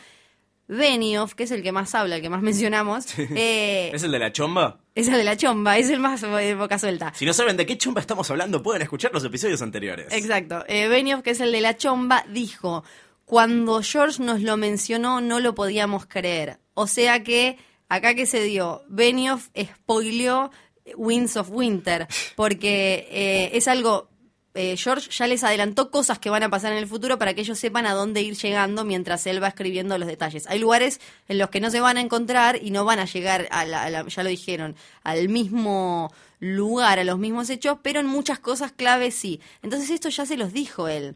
[0.68, 4.20] Benioff, que es el que más habla, el que más mencionamos, eh, ¿Es el de
[4.20, 4.80] la chomba?
[4.96, 7.14] es el de la chomba, es el más de boca suelta.
[7.16, 10.08] Si no saben de qué chomba estamos hablando, pueden escuchar los episodios anteriores.
[10.12, 10.64] Exacto.
[10.68, 12.84] Eh, Benioff, que es el de la chomba, dijo,
[13.26, 16.60] cuando George nos lo mencionó no lo podíamos creer.
[16.74, 17.58] O sea que,
[17.96, 20.52] acá que se dio, Benioff spoileó
[20.96, 24.10] Winds of Winter, porque eh, es algo...
[24.56, 27.42] eh, George ya les adelantó cosas que van a pasar en el futuro para que
[27.42, 30.46] ellos sepan a dónde ir llegando mientras él va escribiendo los detalles.
[30.48, 33.48] Hay lugares en los que no se van a encontrar y no van a llegar,
[33.50, 33.66] a
[34.08, 39.16] ya lo dijeron, al mismo lugar, a los mismos hechos, pero en muchas cosas claves
[39.16, 39.40] sí.
[39.64, 41.16] Entonces esto ya se los dijo él.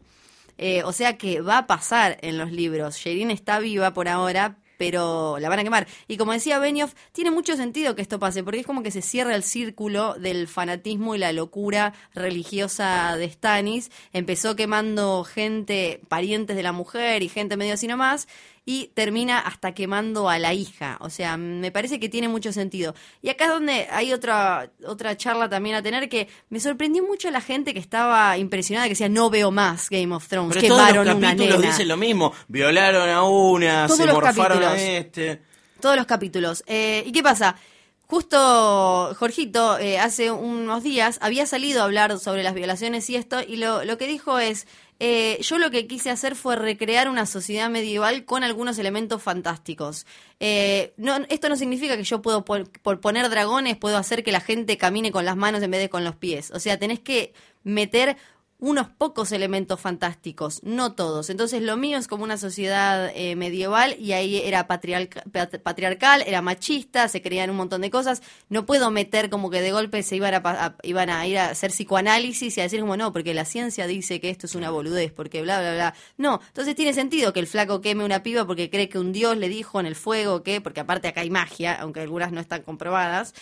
[0.56, 2.96] Eh, o sea que va a pasar en los libros.
[2.96, 5.86] Sherin está viva por ahora, pero la van a quemar.
[6.06, 9.02] Y como decía Benioff, tiene mucho sentido que esto pase, porque es como que se
[9.02, 13.90] cierra el círculo del fanatismo y la locura religiosa de Stannis.
[14.14, 18.28] Empezó quemando gente, parientes de la mujer y gente medio así nomás,
[18.70, 20.98] y termina hasta quemando a la hija.
[21.00, 22.94] O sea, me parece que tiene mucho sentido.
[23.22, 27.30] Y acá es donde hay otra, otra charla también a tener que me sorprendió mucho
[27.30, 30.54] la gente que estaba impresionada, que decía, no veo más Game of Thrones.
[30.54, 32.34] Pero todos los capítulos dicen lo mismo.
[32.46, 34.78] Violaron a una, Todos se morfaron a capítulos.
[34.78, 35.42] este.
[35.80, 36.62] Todos los capítulos.
[36.66, 37.56] Eh, ¿Y qué pasa?
[38.10, 43.42] Justo Jorgito eh, hace unos días había salido a hablar sobre las violaciones y esto,
[43.46, 44.66] y lo, lo que dijo es,
[44.98, 50.06] eh, yo lo que quise hacer fue recrear una sociedad medieval con algunos elementos fantásticos.
[50.40, 50.94] Eh,
[51.28, 54.78] esto no significa que yo puedo, por, por poner dragones, puedo hacer que la gente
[54.78, 56.50] camine con las manos en vez de con los pies.
[56.52, 58.16] O sea, tenés que meter
[58.60, 61.30] unos pocos elementos fantásticos, no todos.
[61.30, 66.24] Entonces lo mío es como una sociedad eh, medieval y ahí era patriarca- pat- patriarcal,
[66.26, 68.20] era machista, se creían un montón de cosas.
[68.48, 71.70] No puedo meter como que de golpe se iban a- iban a ir a hacer
[71.70, 75.12] psicoanálisis y a decir como no, porque la ciencia dice que esto es una boludez,
[75.12, 75.94] porque bla, bla, bla.
[76.16, 79.36] No, entonces tiene sentido que el flaco queme una piba porque cree que un dios
[79.36, 82.62] le dijo en el fuego que, porque aparte acá hay magia, aunque algunas no están
[82.62, 83.34] comprobadas.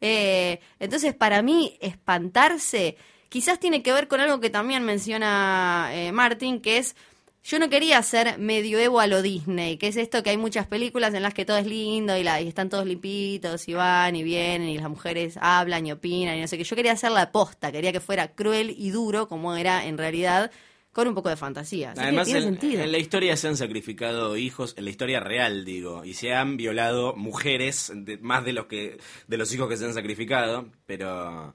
[0.00, 2.96] Eh, entonces, para mí, espantarse
[3.34, 6.94] quizás tiene que ver con algo que también menciona eh, Martin, que es,
[7.42, 11.12] yo no quería hacer medioevo a lo Disney, que es esto que hay muchas películas
[11.14, 14.22] en las que todo es lindo y, la, y están todos limpitos y van y
[14.22, 16.62] vienen y las mujeres hablan y opinan y no sé qué.
[16.62, 20.52] Yo quería hacer la posta, quería que fuera cruel y duro como era en realidad,
[20.92, 21.90] con un poco de fantasía.
[21.90, 25.18] Así que Además, tiene en, en la historia se han sacrificado hijos, en la historia
[25.18, 29.68] real, digo, y se han violado mujeres, de- más de los que de los hijos
[29.68, 31.52] que se han sacrificado, pero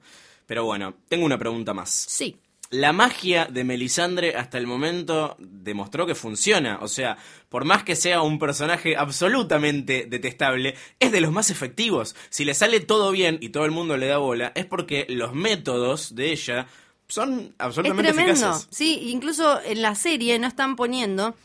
[0.50, 1.90] pero bueno, tengo una pregunta más.
[1.90, 2.36] Sí.
[2.70, 6.80] La magia de Melisandre hasta el momento demostró que funciona.
[6.82, 12.16] O sea, por más que sea un personaje absolutamente detestable, es de los más efectivos.
[12.30, 15.34] Si le sale todo bien y todo el mundo le da bola, es porque los
[15.34, 16.66] métodos de ella
[17.06, 18.32] son Es absolutamente tremendo.
[18.32, 18.66] eficaces.
[18.72, 21.36] Sí, incluso en la serie no están poniendo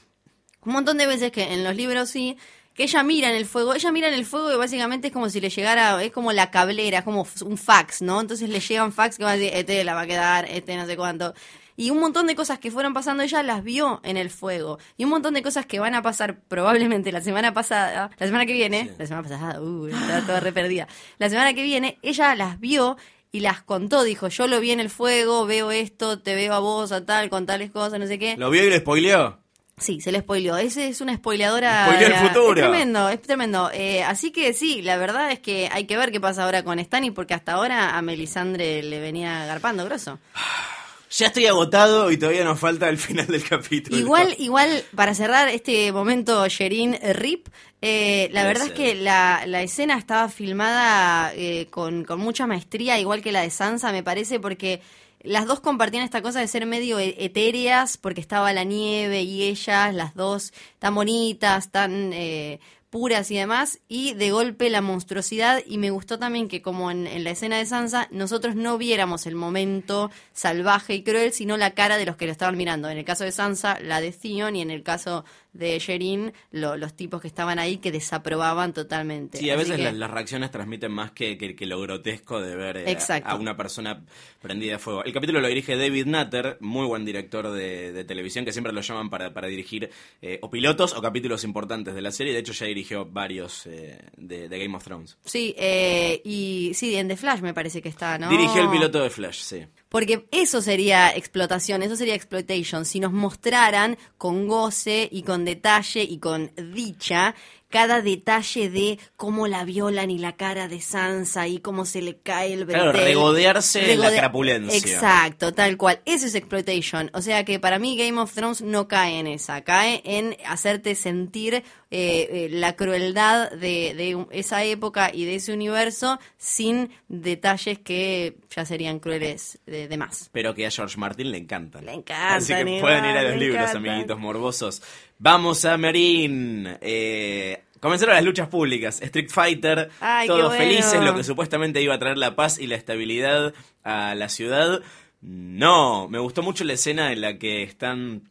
[0.64, 2.38] un montón de veces que en los libros sí,
[2.76, 5.30] que ella mira en el fuego, ella mira en el fuego y básicamente es como
[5.30, 8.20] si le llegara, es como la cablera, es como un fax, ¿no?
[8.20, 10.86] Entonces le llegan fax que van a decir, este la va a quedar, este no
[10.86, 11.34] sé cuánto.
[11.78, 14.78] Y un montón de cosas que fueron pasando, ella las vio en el fuego.
[14.98, 18.46] Y un montón de cosas que van a pasar probablemente la semana pasada, la semana
[18.46, 20.88] que viene, la semana pasada, uh, estaba toda re perdida.
[21.18, 22.98] La semana que viene, ella las vio
[23.32, 26.60] y las contó, dijo, yo lo vi en el fuego, veo esto, te veo a
[26.60, 28.36] vos, a tal, con tales cosas, no sé qué.
[28.38, 29.45] ¿Lo vio y lo spoileó?
[29.78, 30.56] Sí, se le spoileó.
[30.58, 31.88] Ese es una spoileadora.
[32.10, 32.62] La- futuro.
[32.62, 33.70] Es tremendo, es tremendo.
[33.74, 36.80] Eh, así que sí, la verdad es que hay que ver qué pasa ahora con
[36.80, 40.20] Stani, porque hasta ahora a Melisandre le venía garpando grosso.
[41.18, 43.96] Ya estoy agotado y todavía nos falta el final del capítulo.
[43.96, 47.48] Igual, igual, para cerrar este momento, Sherin Rip,
[47.82, 53.00] eh, la verdad es que la, la escena estaba filmada eh, con, con mucha maestría,
[53.00, 54.82] igual que la de Sansa, me parece, porque
[55.26, 59.44] las dos compartían esta cosa de ser medio e- etéreas, porque estaba la nieve y
[59.44, 62.60] ellas, las dos tan bonitas, tan eh,
[62.90, 67.24] puras y demás, y de golpe la monstruosidad, y me gustó también que como en,
[67.26, 71.98] la escena de Sansa, nosotros no viéramos el momento salvaje y cruel, sino la cara
[71.98, 72.90] de los que lo estaban mirando.
[72.90, 76.78] En el caso de Sansa, la de Theon, y en el caso de Sherin, lo-
[76.78, 79.38] los tipos que estaban ahí que desaprobaban totalmente.
[79.38, 82.42] Sí, a Así veces que- las, las reacciones transmiten más que, que- que lo grotesco
[82.42, 84.04] de ver eh, a una persona
[84.42, 85.04] prendida a fuego.
[85.04, 88.82] El capítulo lo dirige David Nutter, muy buen director de, de televisión, que siempre lo
[88.82, 89.90] llaman para, para dirigir
[90.22, 92.34] eh, o pilotos o capítulos importantes de la serie.
[92.34, 95.18] De hecho, ya dirigió varios eh, de, de Game of Thrones.
[95.26, 98.30] Sí, eh, y sí, en The Flash me parece que está, ¿no?
[98.30, 99.66] Dirigió el piloto de Flash, sí.
[99.96, 106.04] Porque eso sería explotación, eso sería exploitation, si nos mostraran con goce y con detalle
[106.04, 107.34] y con dicha
[107.70, 112.18] cada detalle de cómo la violan y la cara de Sansa y cómo se le
[112.18, 114.78] cae el Claro, regodearse en la crapulencia.
[114.78, 116.02] Exacto, tal cual.
[116.06, 117.12] Eso es exploitation.
[117.14, 120.96] O sea que para mí Game of Thrones no cae en esa, cae en hacerte
[120.96, 127.80] sentir eh, eh, la crueldad de, de esa época y de ese universo sin detalles
[127.80, 130.30] que ya serían crueles de, de más.
[130.32, 131.86] Pero que a George Martin le encantan.
[131.86, 134.82] Le encantan, Así que pueden ir a los libros, amiguitos morbosos.
[135.18, 136.68] Vamos a Merín.
[136.82, 139.02] Eh, comenzaron las luchas públicas.
[139.02, 140.64] Street Fighter, Ay, todos bueno.
[140.64, 144.82] felices, lo que supuestamente iba a traer la paz y la estabilidad a la ciudad.
[145.22, 148.30] No, me gustó mucho la escena en la que están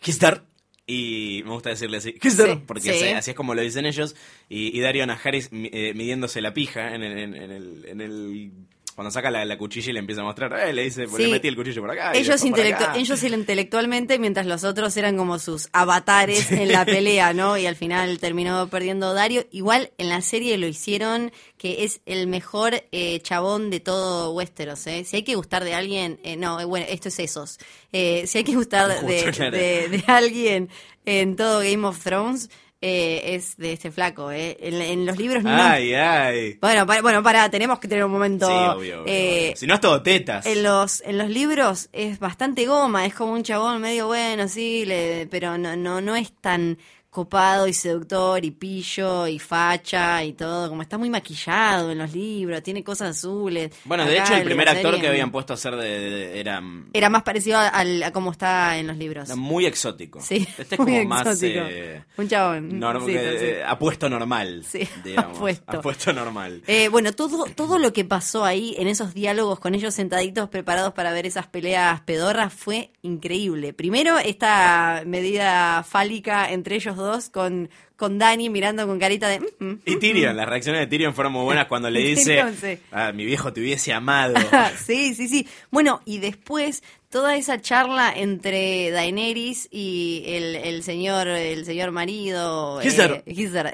[0.00, 0.44] Kistar
[0.86, 3.08] y me gusta decirle así, Kistar, Sí, porque sí.
[3.08, 4.14] así, es como lo dicen ellos,
[4.48, 8.50] y, y Dario Najaris eh, midiéndose la pija en el, en, en el, en el
[8.96, 11.26] Cuando saca la, la cuchilla y le empieza a mostrar, eh, le dice, pues Sí.
[11.28, 12.12] le metí el cuchillo por acá.
[12.14, 12.96] Ellos, intelectu- acá.
[12.96, 17.56] ellos intelectualmente, mientras los otros eran como sus avatares en la pelea, ¿no?
[17.58, 19.46] Y al final terminó perdiendo Dario.
[19.52, 24.86] Igual en la serie lo hicieron que es el mejor eh, chabón de todo Westeros,
[24.86, 25.04] ¿eh?
[25.04, 27.58] Si hay que gustar de alguien, eh, no, eh, bueno, esto es esos.
[27.92, 30.70] Eh, si hay que gustar de- de alguien
[31.04, 32.48] en todo Game of Thrones,
[32.88, 34.56] eh, es de este flaco, ¿eh?
[34.60, 35.50] En, en los libros no.
[35.52, 36.58] Ay, ay.
[36.60, 38.46] Bueno, para, bueno, para, tenemos que tener un momento.
[38.46, 39.56] Sí, obvio, obvio, eh, obvio.
[39.56, 40.46] Si no es todo tetas.
[40.46, 44.84] en los, en los libros es bastante goma, es como un chabón medio bueno, sí,
[44.84, 46.78] le- pero no, no, no es tan
[47.16, 52.12] copado y seductor y pillo y facha y todo, como está muy maquillado en los
[52.12, 53.72] libros, tiene cosas azules.
[53.86, 56.40] Bueno, de hecho, el primer actor serie que habían puesto a hacer de, de- de-
[56.40, 59.24] era, Era más parecido al, a cómo está en los libros.
[59.30, 60.20] era muy exótico.
[60.20, 62.78] Sí, Este es muy como más eh, Un chabón.
[62.78, 63.44] norm- sí, que- sí.
[63.46, 64.62] eh, apuesto normal.
[64.68, 65.38] Sí, digamos.
[65.38, 65.78] apuesto.
[65.78, 66.62] Apuesto normal.
[66.66, 70.92] Eh, bueno, todo, todo lo que pasó ahí en esos diálogos con ellos sentaditos preparados
[70.92, 73.72] para ver esas peleas pedorras fue increíble.
[73.72, 79.40] Primero, esta medida fálica entre ellos dos con, con Dani mirando con carita de...
[79.40, 79.80] "Mm, mm".
[79.86, 82.78] Y Tyrion, las reacciones de Tyrion fueron muy buenas cuando le dice, sí.
[82.92, 84.34] ah, mi viejo te hubiese amado.
[84.84, 85.46] sí, sí, sí.
[85.70, 92.80] Bueno, y después toda esa charla entre Daenerys y el, el señor el señor marido
[92.82, 93.22] Gizar.
[93.22, 93.22] eh,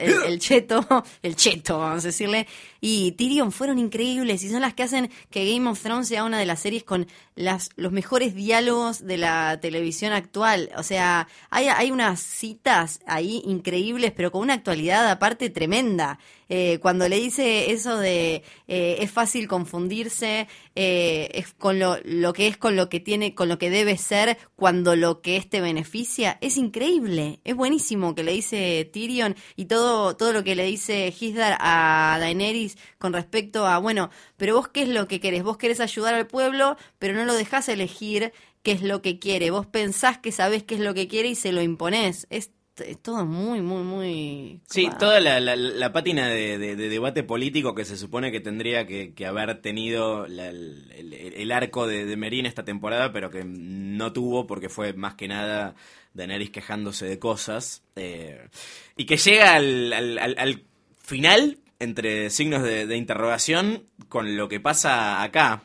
[0.00, 0.86] el, el cheto,
[1.22, 2.46] el cheto, vamos a decirle,
[2.84, 6.40] y Tyrion fueron increíbles y son las que hacen que Game of Thrones sea una
[6.40, 10.68] de las series con las los mejores diálogos de la televisión actual.
[10.76, 16.18] O sea, hay, hay unas citas ahí increíbles, pero con una actualidad aparte tremenda.
[16.54, 22.34] Eh, cuando le dice eso de eh, es fácil confundirse eh, es con lo, lo
[22.34, 25.48] que es con lo que tiene con lo que debe ser cuando lo que es
[25.48, 30.54] te beneficia es increíble es buenísimo que le dice Tyrion y todo todo lo que
[30.54, 35.20] le dice Hizdar a Daenerys con respecto a bueno pero vos qué es lo que
[35.20, 38.32] querés vos querés ayudar al pueblo pero no lo dejás elegir
[38.62, 41.34] qué es lo que quiere vos pensás que sabés qué es lo que quiere y
[41.34, 46.28] se lo imponés es, es todo muy muy muy Sí, toda la, la- la pátina
[46.28, 50.48] de, de- de debate político que se supone que tendría que, que haber tenido la-
[50.48, 54.94] el, el- el arco de, de Merín esta temporada, pero que no tuvo porque fue
[54.94, 55.74] más que nada
[56.14, 57.82] Daenerys quejándose de cosas.
[57.96, 58.48] eh,
[58.96, 60.62] y que llega al, al- al- al
[61.02, 65.62] final, entre signos de, de interrogación, con lo que pasa acá.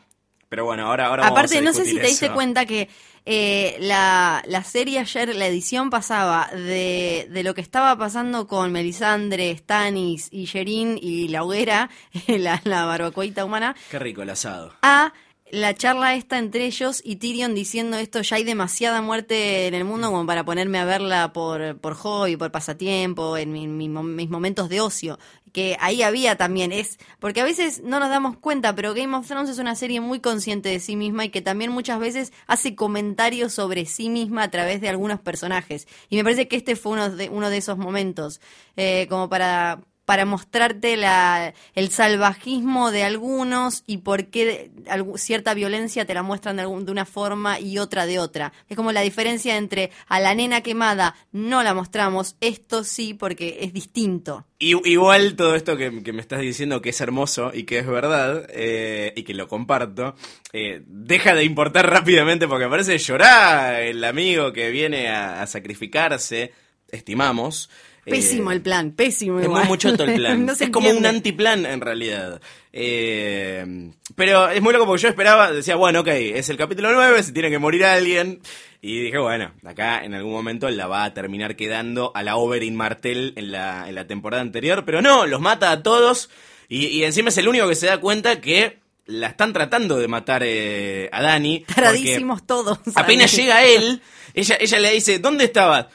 [0.48, 2.34] Pero bueno, ahora, ahora vamos Aparte, a no sé si te diste eso.
[2.34, 2.88] cuenta que
[3.26, 8.72] eh, la, la serie ayer, la edición pasaba de, de lo que estaba pasando con
[8.72, 11.90] Melisandre, Stannis y Sherin y la hoguera,
[12.28, 14.72] la, la barbacoita humana, Qué rico el asado.
[14.80, 15.12] a
[15.50, 19.84] la charla esta entre ellos y Tyrion diciendo esto, ya hay demasiada muerte en el
[19.84, 24.28] mundo como para ponerme a verla por, por hobby, por pasatiempo, en mi- mi mis
[24.28, 25.18] momentos de ocio.
[25.58, 29.26] Que ahí había también, es porque a veces no nos damos cuenta, pero Game of
[29.26, 32.76] Thrones es una serie muy consciente de sí misma y que también muchas veces hace
[32.76, 35.88] comentarios sobre sí misma a través de algunos personajes.
[36.10, 37.10] Y me parece que este fue uno
[37.50, 38.40] de, esos momentos,
[38.76, 44.70] eh, como para para mostrarte la, el salvajismo de algunos y por qué
[45.16, 48.54] cierta violencia te la muestran de, algún- de una forma y otra de otra.
[48.70, 53.58] Es como la diferencia entre a la nena quemada no la mostramos, esto sí porque
[53.60, 54.46] es distinto.
[54.58, 59.12] Igual todo esto que, me estás diciendo que es hermoso y que es verdad eh,
[59.14, 60.14] y que lo comparto,
[60.54, 66.52] eh, deja de importar rápidamente porque parece llorar el amigo que viene a sacrificarse,
[66.90, 67.68] estimamos.
[68.08, 70.46] Eh, Pésimo el plan, pésimo Es muy el plan.
[70.46, 72.40] No es como un antiplan en realidad.
[72.72, 77.22] Eh, pero es muy loco porque yo esperaba, decía, bueno, ok, es el capítulo 9,
[77.22, 78.40] se tiene que morir alguien.
[78.80, 82.76] Y dije, bueno, acá en algún momento la va a terminar quedando a la Oberyn
[82.76, 84.84] Martel en la, en la temporada anterior.
[84.84, 86.30] Pero no, los mata a todos.
[86.68, 90.06] Y, y encima es el único que se da cuenta que la están tratando de
[90.06, 91.64] matar eh, a Dani.
[91.74, 92.78] Taradísimos todos.
[92.94, 94.00] Apenas llega él,
[94.34, 95.86] ella, ella le dice, ¿dónde estabas?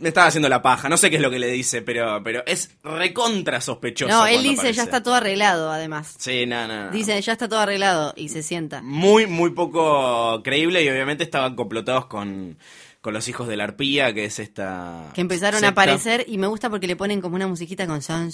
[0.00, 2.42] Me estaba haciendo la paja, no sé qué es lo que le dice, pero, pero
[2.46, 4.12] es recontra sospechoso.
[4.12, 4.76] No, él dice, aparece.
[4.76, 6.14] ya está todo arreglado, además.
[6.18, 6.90] Sí, no, no, no.
[6.90, 8.82] Dice, ya está todo arreglado y se sienta.
[8.82, 12.58] Muy, muy poco creíble y obviamente estaban complotados con,
[13.06, 15.10] con los hijos de la arpía, que es esta.
[15.14, 15.68] Que empezaron secta.
[15.68, 18.30] a aparecer y me gusta porque le ponen como una musiquita con son,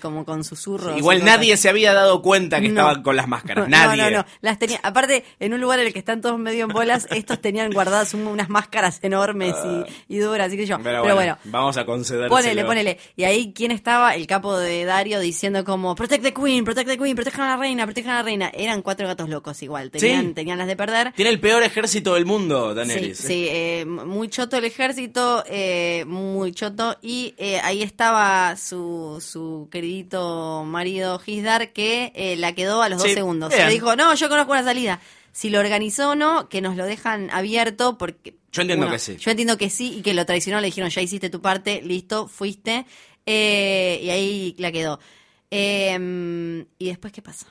[0.00, 0.96] como con susurros.
[0.96, 1.36] Igual cosas.
[1.36, 2.80] nadie se había dado cuenta que No.
[2.82, 3.64] estaban con las máscaras.
[3.68, 4.10] No, Nadie.
[4.12, 6.70] No, no, Las tenía, aparte, en un lugar en el que están todos medio en
[6.70, 9.54] bolas, estos tenían guardadas un- unas máscaras enormes
[10.08, 10.76] y, y duras, así que yo.
[10.76, 12.28] Pero, Pero, bueno, bueno, vamos a conceder.
[12.28, 12.98] ponele, ponele.
[13.16, 14.14] Y ahí, ¿quién estaba?
[14.14, 17.56] El capo de Dario diciendo como, protect the queen, protect the queen, protejan a la
[17.56, 18.50] reina, protejan a la reina.
[18.54, 20.34] Eran cuatro gatos locos igual, tenían, Sí.
[20.34, 21.12] tenían las de perder.
[21.16, 23.18] Tiene el peor ejército del mundo, Sí, Daenerys.
[23.18, 29.68] sí, eh, muy choto el ejército, eh, muy choto, y eh, ahí estaba su, su
[29.72, 33.48] queridito marido Gisdar que eh, la quedó a los Sí, dos segundos.
[33.54, 33.66] bien.
[33.66, 35.00] Le dijo, no, yo conozco una salida.
[35.32, 38.34] Si lo organizó o no, que nos lo dejan abierto porque...
[38.52, 39.16] Yo entiendo que sí.
[39.16, 42.28] Yo entiendo que sí y que lo traicionó, le dijeron, ya hiciste tu parte, listo,
[42.28, 42.84] fuiste,
[43.24, 45.00] eh, y ahí la quedó.
[45.50, 47.46] Eh, ¿Y después qué pasa?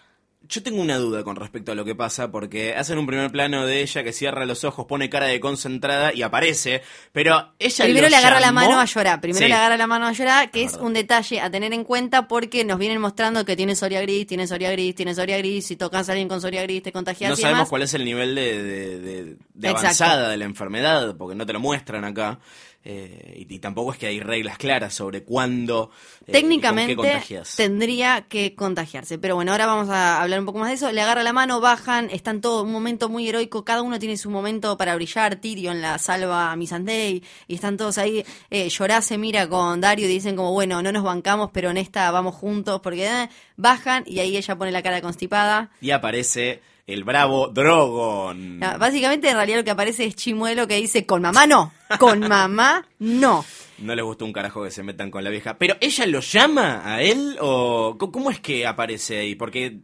[0.51, 3.65] Yo tengo una duda con respecto a lo que pasa, porque hacen un primer plano
[3.65, 6.81] de ella que cierra los ojos, pone cara de concentrada y aparece,
[7.13, 9.21] pero ella Primero le agarra la mano a llorar.
[9.21, 9.47] Primero Sí.
[9.49, 12.65] le agarra la mano a llorar, que Es un detalle a tener en cuenta porque
[12.65, 15.65] nos vienen mostrando que tiene Soria Gris, tiene Soria Gris, tiene Soria Gris.
[15.67, 17.69] Si tocas a alguien con Soria Gris, te contagias No y sabemos demás.
[17.69, 19.79] cuál es el nivel de, de- de- de Exacto.
[19.79, 22.39] avanzada de la enfermedad, porque no te lo muestran acá.
[22.83, 25.91] Eh, y, y tampoco es que hay reglas claras sobre cuándo.
[25.91, 27.55] eh, y con qué Técnicamente contagias.
[27.55, 29.17] tendría que contagiarse.
[29.19, 30.91] Pero bueno, ahora vamos a hablar un poco más de eso.
[30.91, 33.63] Le agarra la mano, bajan, están todos un momento muy heroico.
[33.63, 35.35] Cada uno tiene su momento para brillar.
[35.35, 38.25] Tyrion la salva a Missandei y están todos ahí.
[38.49, 41.77] Eh, Jorah se mira con Dario y dicen como, bueno, no nos bancamos, pero en
[41.77, 45.69] esta vamos juntos porque eh, bajan y ahí ella pone la cara constipada.
[45.81, 48.59] Y aparece el bravo Drogon.
[48.59, 52.87] Básicamente, en realidad lo que aparece es Chimuelo que dice, con mamá no, con mamá
[52.99, 53.45] no.
[53.79, 55.57] No les gustó un carajo que se metan con la vieja.
[55.57, 59.35] ¿Pero ella lo llama a él o cómo es que aparece ahí?
[59.35, 59.79] Porque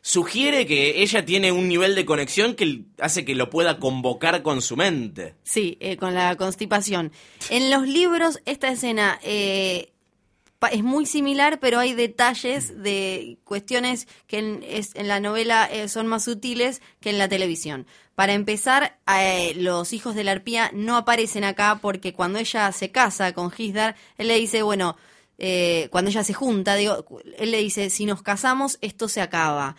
[0.00, 4.60] sugiere que ella tiene un nivel de conexión que hace que lo pueda convocar con
[4.60, 5.34] su mente.
[5.44, 7.10] Sí, eh, con la constipación.
[7.48, 9.93] En los libros, esta escena eh,
[10.72, 16.24] es muy similar, pero hay detalles de cuestiones que en, la novela eh, son más
[16.24, 17.86] sutiles que en la televisión.
[18.14, 22.90] Para empezar, eh, los hijos de la arpía no aparecen acá porque cuando ella se
[22.90, 24.96] casa con Gisdar, él le dice, bueno,
[25.38, 27.04] eh, cuando ella se junta, digo,
[27.38, 29.76] él le dice, si nos casamos, esto se acaba.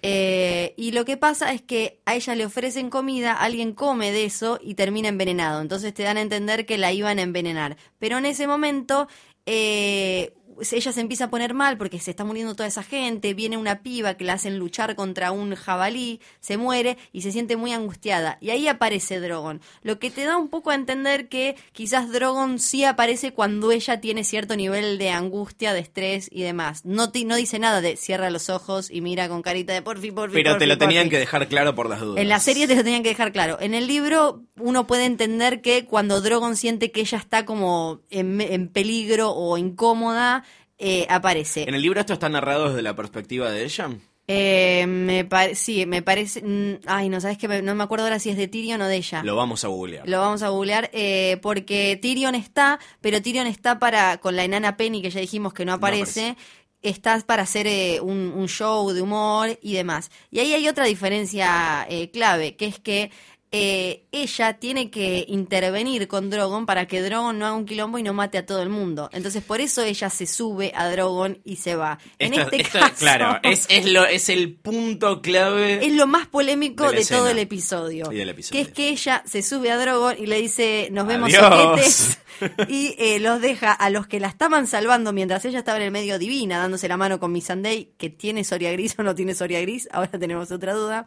[0.00, 4.60] Y lo que pasa es que a ella le ofrecen comida, alguien come de eso
[4.62, 5.60] y termina envenenado.
[5.60, 7.76] Entonces te dan a entender que la iban a envenenar.
[7.98, 9.08] Pero en ese momento
[9.50, 10.37] eh,
[10.72, 13.34] ella se empieza a poner mal porque se está muriendo toda esa gente.
[13.34, 17.56] Viene una piba que la hacen luchar contra un jabalí, se muere y se siente
[17.56, 18.38] muy angustiada.
[18.40, 19.60] Y ahí aparece Drogon.
[19.82, 24.00] Lo que te da un poco a entender que quizás Drogon sí aparece cuando ella
[24.00, 26.84] tiene cierto nivel de angustia, de estrés y demás.
[26.84, 30.10] No, ti- no dice nada de cierra los ojos y mira con carita de porfi,
[30.10, 30.34] porfi.
[30.34, 31.10] Pero te porfi, lo tenían porfi".
[31.10, 32.20] que dejar claro por las dudas.
[32.22, 33.58] En la serie te lo tenían que dejar claro.
[33.60, 38.40] En el libro uno puede entender que cuando Drogon siente que ella está como en,
[38.40, 40.44] en peligro o incómoda,
[40.78, 41.64] eh, aparece.
[41.68, 43.90] ¿En el libro esto está narrado desde la perspectiva de ella?
[44.30, 46.42] Eh, me sí, me parece...
[46.42, 48.96] mm, Ay, no, sabes que no me acuerdo ahora si es de Tyrion o de
[48.96, 49.22] ella.
[49.22, 50.06] Lo vamos a googlear.
[50.06, 54.76] Lo vamos a googlear eh, porque Tyrion está, pero Tyrion está para con la enana
[54.76, 56.36] Penny que ya dijimos que no aparece.
[56.82, 60.10] Está para hacer eh, un, un show de humor y demás.
[60.30, 63.10] Y ahí hay otra diferencia clave, que es que
[63.50, 68.02] eh, ella tiene que intervenir con Drogon para que Drogon no haga un quilombo y
[68.02, 69.08] no mate a todo el mundo.
[69.12, 71.98] Entonces por eso ella se sube a Drogon y se va.
[72.18, 75.84] en este esto- caso, claro, es, es, lo, es el punto clave.
[75.86, 78.12] es lo más polémico de todo el episodio.
[78.12, 78.52] Y del episodio.
[78.62, 82.18] Que es que ella se sube a Drogon y le dice, nos vemos soquetes",
[82.68, 85.90] y eh, los deja a los que la estaban salvando mientras ella estaba en el
[85.90, 89.60] medio divina, dándose la mano con Missandei, que tiene Soria Gris o no tiene Soria
[89.62, 91.06] Gris, ahora tenemos otra duda.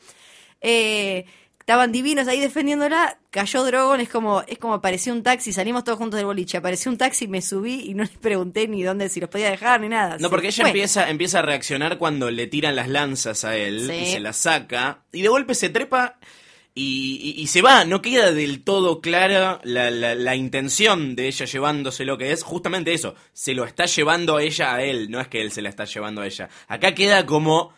[0.59, 1.25] Eh,
[1.61, 5.97] estaban divinos ahí defendiéndola, cayó Drogon, es como, es como apareció un taxi, salimos todos
[5.97, 9.19] juntos del boliche, apareció un taxi, me subí y no les pregunté ni dónde, si
[9.21, 10.17] los podía dejar ni nada.
[10.19, 13.93] No, porque ella empieza, empieza a reaccionar cuando le tiran las lanzas a él Sí.
[13.95, 14.99] y se las saca.
[15.13, 16.17] Y de golpe se trepa
[16.73, 17.83] y, y- y se va.
[17.85, 22.43] No queda del todo clara la, la- la intención de ella llevándose lo que es.
[22.43, 23.13] Justamente eso.
[23.33, 25.09] Se lo está llevando a ella a él.
[25.11, 26.49] No es que él se la está llevando a ella.
[26.67, 27.73] Acá queda como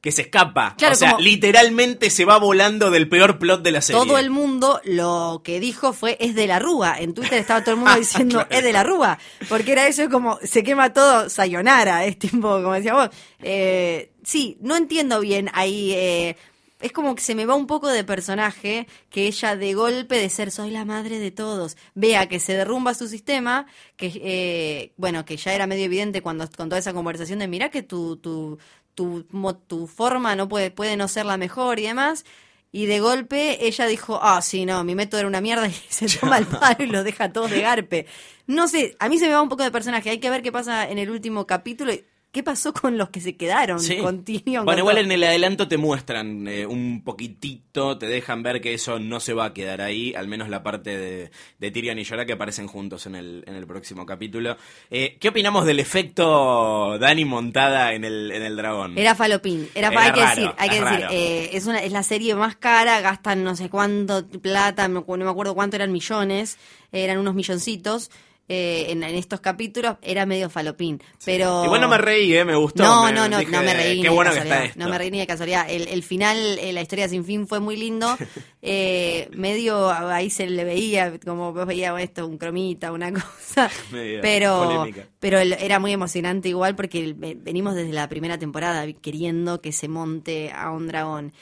[0.00, 0.74] que se escapa.
[0.78, 4.00] Claro, o sea, como- literalmente se va volando del peor plot de la serie.
[4.02, 6.96] Todo el mundo lo que dijo fue es de la Rúa.
[6.98, 9.18] En Twitter estaba todo el mundo diciendo es de la Rúa.
[9.48, 12.04] Porque era eso como se quema todo, sayonara.
[12.06, 13.10] Es tipo, como decía vos.
[13.42, 15.92] Eh, sí, no entiendo bien ahí.
[15.92, 16.36] eh,
[16.80, 20.30] es como que se me va un poco de personaje que ella de golpe de
[20.30, 23.66] ser soy la madre de todos, vea que se derrumba su sistema,
[23.98, 27.68] que eh, bueno, que ya era medio evidente cuando con toda esa conversación de mira
[27.68, 28.58] que tu, tu,
[29.00, 29.24] tu,
[29.66, 32.26] tu forma no puede, puede no ser la mejor y demás.
[32.70, 36.06] Y de golpe ella dijo, ah, sí, no, mi método era una mierda y se
[36.18, 38.06] toma el palo y los deja todos de garpe.
[38.46, 40.52] No sé, a mí se me va un poco de personaje, hay que ver qué
[40.52, 41.92] pasa en el último capítulo.
[41.92, 43.80] y ¿qué pasó con los que se quedaron?
[43.80, 43.96] Sí.
[43.98, 45.04] Con Tyrion, Bueno, con igual todo?
[45.04, 49.34] en el adelanto te muestran eh, un poquitito, te dejan ver que eso no se
[49.34, 52.66] va a quedar ahí, al menos la parte de, de Tyrion y Jorah que aparecen
[52.68, 54.56] juntos en el, en el próximo capítulo.
[54.90, 58.96] Eh, ¿Qué opinamos del efecto Dani montada en el, en el dragón?
[58.96, 61.92] Era falopín, era, Era hay que decir, hay que es decir, eh, es una es
[61.92, 66.58] la serie más cara, gastan no sé cuánto plata, no me acuerdo cuánto eran millones,
[66.92, 68.10] eran unos milloncitos
[68.52, 72.56] eh, en, en estos capítulos, era medio falopín, pero Igual no me reí, eh, me
[72.56, 72.82] gustó.
[72.82, 74.78] no, me- no, no, dije, no me reí Qué ni de que está esto.
[74.80, 75.66] No me reí ni de casualidad.
[75.70, 78.16] El, el final, eh, la historia sin fin fue muy lindo.
[78.62, 83.70] Eh, medio ahí se le veía, como vos veías esto, un cromita, una cosa.
[83.90, 85.06] Medio pero polémica.
[85.18, 90.52] pero era muy emocionante igual porque venimos desde la primera temporada queriendo que se monte
[90.52, 91.32] a un dragón.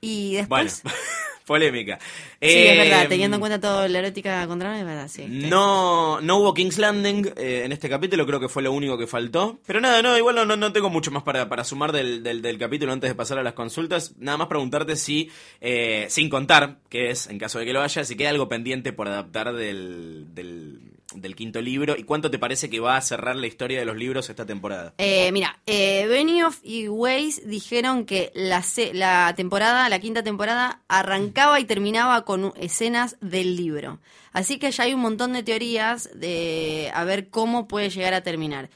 [0.00, 0.82] Y Bueno, después...
[1.50, 1.98] polémica.
[2.40, 5.26] Sí, es verdad, Eh, teniendo en cuenta todo la erótica contra dragón, es verdad, sí.
[5.26, 9.08] No, no hubo King's Landing eh, en este capítulo, creo que fue lo único que
[9.08, 9.58] faltó.
[9.66, 12.40] Pero nada, no, igual no, no, no tengo mucho más para, para sumar del, del,
[12.40, 14.14] del capítulo antes de pasar a las consultas.
[14.16, 15.28] Nada más preguntarte si,
[15.60, 18.92] eh, sin contar, que es, en caso de que lo haya, si queda algo pendiente
[18.92, 20.78] por adaptar del, del,
[21.14, 23.96] del quinto libro y cuánto te parece que va a cerrar la historia de los
[23.96, 24.94] libros esta temporada.
[24.98, 31.60] Eh, mira, eh, Benioff y Weiss dijeron que la, la temporada, la quinta temporada, arrancaba
[31.60, 33.98] y terminaba con escenas del libro.
[34.32, 38.22] Así que ya hay un montón de teorías de a ver cómo puede llegar a
[38.22, 38.70] terminar.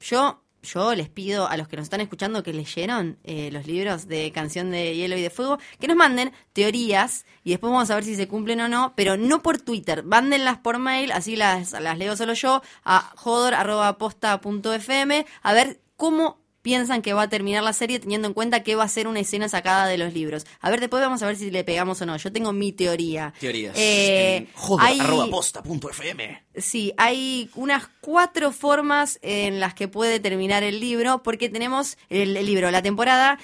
[0.00, 4.08] Yo, yo les pido a los que nos están escuchando que leyeron eh, los libros
[4.08, 7.94] de Canción de Hielo y de Fuego, que nos manden teorías y después vamos a
[7.94, 11.72] ver si se cumplen o no, pero no por Twitter, mándenlas por mail, así las,
[11.72, 17.72] las leo solo yo, a jodor.posta.fm, a ver cómo piensan que va a terminar la
[17.72, 20.46] serie teniendo en cuenta que va a ser una escena sacada de los libros.
[20.60, 22.16] A ver, después vamos a ver si le pegamos o no.
[22.16, 23.32] Yo tengo mi teoría.
[23.40, 23.76] Teorías.
[23.78, 26.42] Eh, en joder, hay- arroba posta punto FM.
[26.56, 32.36] Sí, hay unas cuatro formas en las que puede terminar el libro, porque tenemos el,
[32.36, 33.38] el libro, la temporada.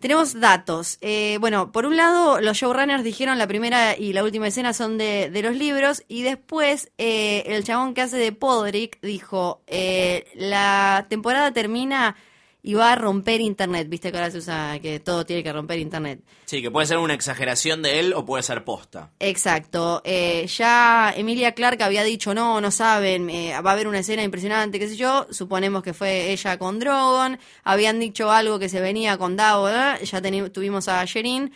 [0.00, 0.96] Tenemos datos.
[1.00, 4.96] Eh, bueno, por un lado, los showrunners dijeron la primera y la última escena son
[4.96, 10.26] de, de los libros, y después eh, el chabón que hace de Podrick dijo, eh,
[10.36, 12.14] la temporada termina
[12.68, 13.88] y va a romper internet.
[13.88, 16.20] Viste que ahora se usa que todo tiene que romper internet.
[16.44, 19.10] Sí, que puede ser una exageración de él o puede ser posta.
[19.20, 20.02] Exacto.
[20.04, 24.22] Eh, ya Emilia Clark había dicho, no, no saben, eh, va a haber una escena
[24.22, 25.26] impresionante, qué sé yo.
[25.30, 27.38] Suponemos que fue ella con Drogon.
[27.64, 30.04] Habían dicho algo que se venía con Davo, ¿eh?
[30.04, 30.20] ya
[30.52, 31.50] tuvimos a Sherin.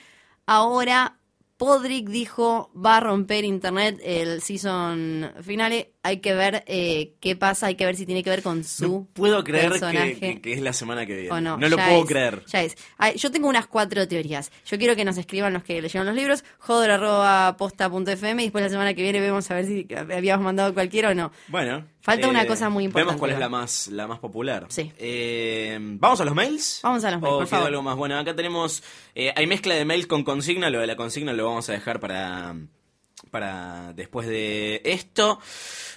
[0.46, 1.18] Ahora
[1.62, 5.92] Podrick dijo, va a romper internet el season finale.
[6.04, 8.88] Hay que ver eh, qué pasa, hay que ver si tiene que ver con su
[8.88, 10.16] No puedo creer que, personaje.
[10.18, 11.30] que- que es la semana que viene.
[11.30, 11.56] o no.
[11.56, 12.42] no lo puedo es, creer.
[12.46, 12.76] Ya es.
[12.98, 14.50] Ay, yo tengo unas cuatro teorías.
[14.66, 18.94] Yo quiero que nos escriban los que leyeron los libros, jodor.posta.fm y después la semana
[18.94, 21.30] que viene vemos a ver si habíamos mandado cualquiera o no.
[21.48, 21.84] Bueno.
[22.00, 24.66] Falta una cosa muy importante, Vemos cuál es la más, la más popular.
[24.70, 24.90] Sí.
[24.98, 26.80] Eh, ¿Vamos a los mails?
[26.82, 27.68] Vamos a los mails, ¿O por favor.
[27.68, 27.96] algo más?
[27.96, 28.82] Bueno, acá tenemos...
[29.14, 30.68] eh, hay mezcla de mails con consigna.
[30.68, 32.56] Lo de la consigna lo vamos a dejar para...
[33.30, 35.40] Para después de esto.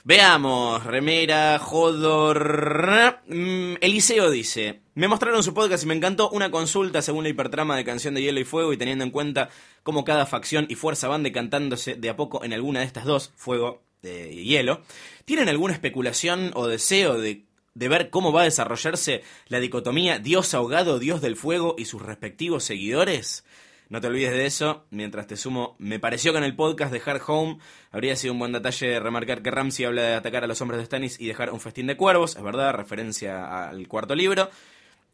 [0.03, 0.84] Veamos.
[0.84, 3.19] Remera, Jodor.
[3.28, 7.76] Mm, Eliseo dice: Me mostraron su podcast y me encantó una consulta según la hipertrama
[7.76, 9.49] de Canción de Hielo y Fuego y teniendo en cuenta
[9.84, 13.34] cómo cada facción y fuerza van decantándose de a poco en alguna de estas dos,
[13.36, 14.82] Fuego eh, y Hielo.
[15.26, 20.53] ¿Tienen alguna especulación o deseo de, de ver cómo va a desarrollarse la dicotomía Dios
[20.53, 23.43] ahogado, Dios del Fuego y sus respectivos seguidores?
[23.89, 24.86] No te olvides de eso.
[24.89, 27.57] Mientras te sumo, me pareció que en el podcast de Hard Home
[27.91, 30.86] habría sido un buen detalle remarcar que Ramsey habla de atacar a los hombres de
[30.86, 32.36] Stannis y dejar un festín de cuervos.
[32.36, 34.49] Es verdad, referencia al cuarto libro.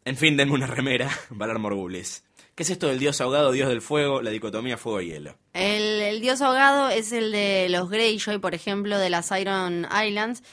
[0.05, 2.24] En fin, denme una remera, Valar Morgulis.
[2.55, 5.36] ¿Qué es esto del dios ahogado, dios del fuego, la dicotomía fuego-hielo?
[5.53, 10.43] El, el dios ahogado es el de los Greyjoy, por ejemplo, de las Iron Islands.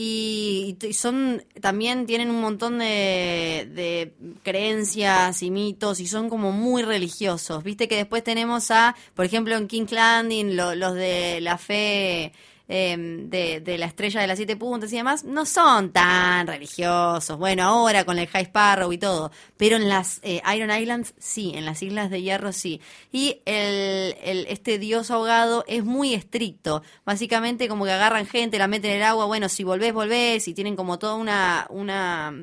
[0.00, 6.52] Y, y son también tienen un montón de, de creencias y mitos y son como
[6.52, 7.64] muy religiosos.
[7.64, 12.32] Viste que después tenemos a, por ejemplo, en King's Landing, lo- los de la fe
[12.68, 17.38] eh, de, la estrella de las siete puntas y demás, no son tan religiosos.
[17.38, 21.52] Bueno, ahora con el High Sparrow y todo, pero en las eh, Iron Islands sí,
[21.54, 22.80] en las Islas de Hierro sí.
[23.12, 26.82] Y el, el- este dios ahogado es muy estricto.
[27.04, 30.54] Básicamente como que agarran gente, la meten en el agua, bueno, si volvés, volvés, y
[30.54, 31.66] tienen como toda una...
[31.70, 32.34] una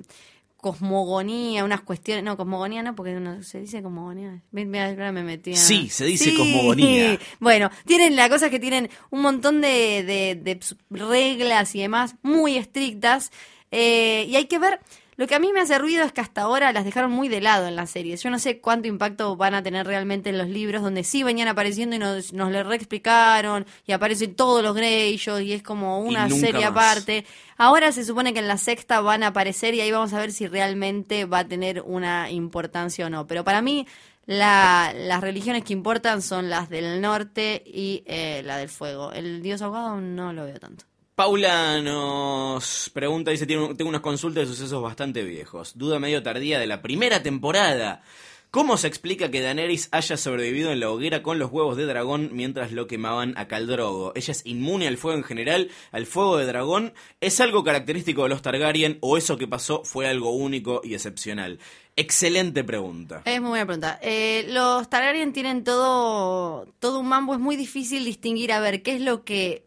[0.66, 4.41] cosmogonía, unas cuestiones, no, cosmogonía no, porque no, se dice cosmogonía.
[4.51, 7.20] Me metí a- Sí, se dice cosmogonía.
[7.39, 10.59] Bueno, tienen la cosa es que tienen un montón de, de- de
[10.89, 13.32] reglas y demás muy estrictas.
[13.72, 14.80] eh, y hay que ver
[15.18, 17.39] Lo que a mí me hace ruido es que hasta ahora las dejaron muy de
[17.39, 18.18] lado en la serie.
[18.18, 21.47] Yo no sé cuánto impacto van a tener realmente en los libros, donde sí venían
[21.47, 26.28] apareciendo y nos, nos le reexplicaron, y aparecen todos los Greyjoy, y es como una
[26.41, 26.93] serie más.
[26.97, 27.26] aparte.
[27.57, 30.32] Ahora se supone que en la sexta van a aparecer y ahí vamos a ver
[30.34, 33.26] si realmente va a tener una importancia o no.
[33.26, 33.88] Pero para mí,
[34.26, 39.13] la- las religiones que importan son las del norte y eh, la del fuego.
[39.13, 40.84] El dios ahogado no lo veo tanto.
[41.16, 45.78] Paula nos pregunta, dice, "Tiene un- tengo unas consultas de sucesos bastante viejos.
[45.78, 48.03] Duda medio tardía de la primera temporada.
[48.51, 52.30] ¿Cómo se explica que Daenerys haya sobrevivido en la hoguera con los huevos de dragón
[52.34, 54.13] mientras lo quemaban a Caldrogo?
[54.16, 56.93] ¿Ella es inmune al fuego en general, al fuego de dragón?
[57.22, 61.59] ¿Es algo característico de los Targaryen o eso que pasó fue algo único y excepcional?
[61.97, 63.22] Excelente pregunta.
[63.26, 63.99] Es muy buena pregunta.
[64.01, 67.34] Eh, los Targaryen tienen todo, todo un mambo.
[67.34, 69.63] Es muy difícil distinguir a ver qué es lo que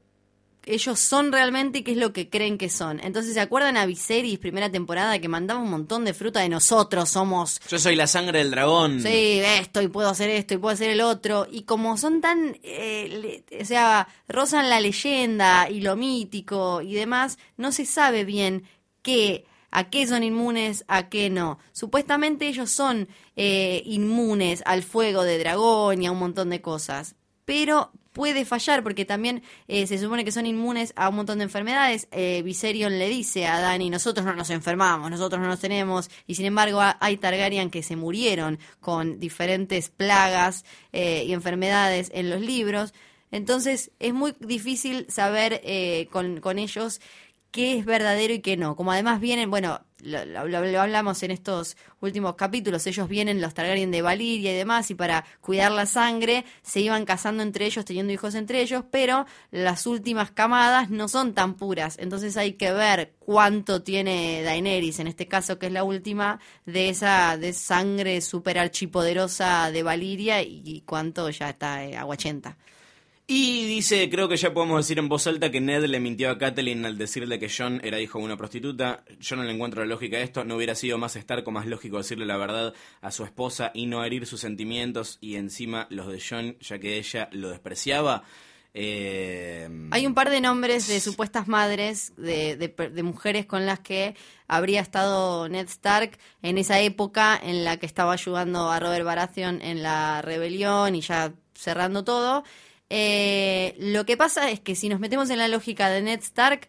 [0.69, 3.01] ellos son realmente y qué es lo que creen que son.
[3.03, 7.09] Entonces, ¿se acuerdan a Viserys, primera temporada, que mandaba un montón de fruta de nosotros
[7.09, 9.01] somos Yo soy la sangre del dragón.
[9.03, 11.47] Sí, esto y puedo hacer esto y puedo hacer el otro.
[11.51, 16.95] Y como son tan, eh, le- o sea, rozan la leyenda y lo mítico y
[16.95, 18.65] demás, no se sabe bien
[19.03, 21.59] qué, a qué son inmunes, a qué no.
[21.73, 27.15] Supuestamente ellos son eh, inmunes al fuego de dragón y a un montón de cosas.
[27.45, 31.45] Pero puede fallar porque también eh, se supone que son inmunes a un montón de
[31.45, 32.09] enfermedades.
[32.11, 36.11] Eh, Viserion le dice a Dani, nosotros no nos enfermamos, nosotros no nos tenemos.
[36.27, 42.11] Y sin embargo ha- hay Targaryen que se murieron con diferentes plagas eh, y enfermedades
[42.13, 42.93] en los libros.
[43.31, 47.01] Entonces es muy difícil saber eh, con, con ellos
[47.53, 48.75] qué es verdadero y qué no.
[48.75, 53.91] Como además vienen, bueno, lo, lo- hablamos en estos últimos capítulos, ellos vienen los Targaryen
[53.91, 58.13] de Valiria y demás, y para cuidar la sangre se iban casando entre ellos, teniendo
[58.13, 61.97] hijos entre ellos, pero las últimas camadas no son tan puras.
[61.99, 66.89] Entonces hay que ver cuánto tiene Daenerys, en este caso que es la última, de
[66.89, 72.57] esa de sangre super archipoderosa de Valiria y, y cuánto ya está eh, aguachenta.
[73.31, 76.39] Y dice, creo que ya podemos decir en voz alta que Ned le mintió a
[76.39, 79.05] Catelyn al decirle que John era hijo de una prostituta.
[79.21, 80.45] Yo no le encuentro la lógica a esto.
[80.45, 82.73] No hubiera sido más estar con más lógico decirle la verdad
[83.03, 86.97] a su esposa y no herir sus sentimientos y encima los de John, ya que
[86.97, 88.23] ella lo despreciaba.
[88.73, 93.81] Eh, Hay un par de nombres de supuestas madres de, de de mujeres con las
[93.81, 94.15] que
[94.47, 99.61] habría estado Ned Stark en esa época en la que estaba ayudando a Robert Baratheon
[99.61, 102.43] en la rebelión y ya cerrando todo.
[102.91, 106.69] Eh, lo que pasa es que si nos metemos en la lógica de Ned Stark,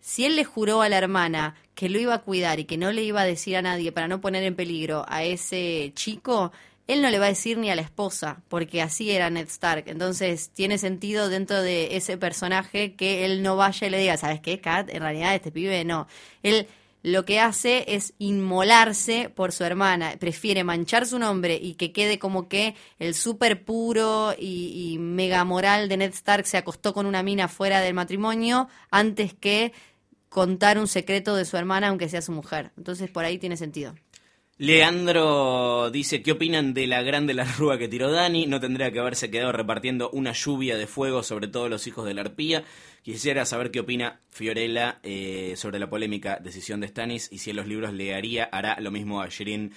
[0.00, 2.92] si él le juró a la hermana que lo iba a cuidar y que no
[2.92, 6.52] le iba a decir a nadie para no poner en peligro a ese chico,
[6.86, 9.84] él no le va a decir ni a la esposa, porque así era Ned Stark.
[9.86, 14.40] Entonces tiene sentido dentro de ese personaje que él no vaya y le diga, ¿sabes
[14.40, 14.90] qué, Kat?
[14.90, 16.06] En realidad este pibe no.
[16.42, 16.68] Él
[17.04, 20.14] lo que hace es inmolarse por su hermana.
[20.18, 25.44] Prefiere manchar su nombre y que quede como que el súper puro y, y mega
[25.44, 29.74] moral de Ned Stark se acostó con una mina fuera del matrimonio antes que
[30.30, 32.72] contar un secreto de su hermana aunque sea su mujer.
[32.78, 33.94] Entonces por ahí tiene sentido.
[34.56, 38.46] Leandro dice, ¿qué opinan de la grande la rúa que tiró Dani?
[38.46, 42.14] No tendría que haberse quedado repartiendo una lluvia de fuego sobre todos los hijos de
[42.14, 42.62] la arpía.
[43.02, 47.56] Quisiera saber qué opina Fiorella eh, sobre la polémica decisión de Stannis y si en
[47.56, 49.72] los libros le haría, hará lo mismo a Shirin.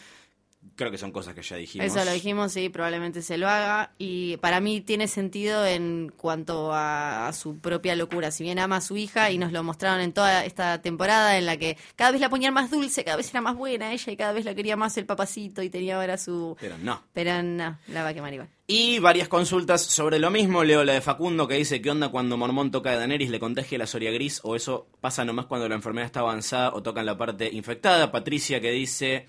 [0.76, 1.88] Creo que son cosas que ya dijimos.
[1.88, 3.92] Eso lo dijimos, sí, probablemente se lo haga.
[3.98, 8.32] Y para mí tiene sentido en cuanto a, a su propia locura.
[8.32, 11.46] Si bien ama a su hija y nos lo mostraron en toda esta temporada en
[11.46, 14.18] la que cada vez la ponían más dulce, cada vez era más buena ella y
[14.18, 16.56] cada vez la quería más el papacito y tenía ahora su...
[16.60, 17.04] Pero no.
[17.14, 18.50] Pero no, la va a quemar igual.
[18.70, 20.66] Y varias consultas sobre lo mismo.
[20.66, 23.78] Leo la de Facundo que dice qué onda cuando Mormón toca a Daenerys, le contagia
[23.78, 27.18] la soria gris o eso pasa nomás cuando la enfermedad está avanzada o tocan la
[27.18, 28.12] parte infectada.
[28.12, 29.28] Patricia que dice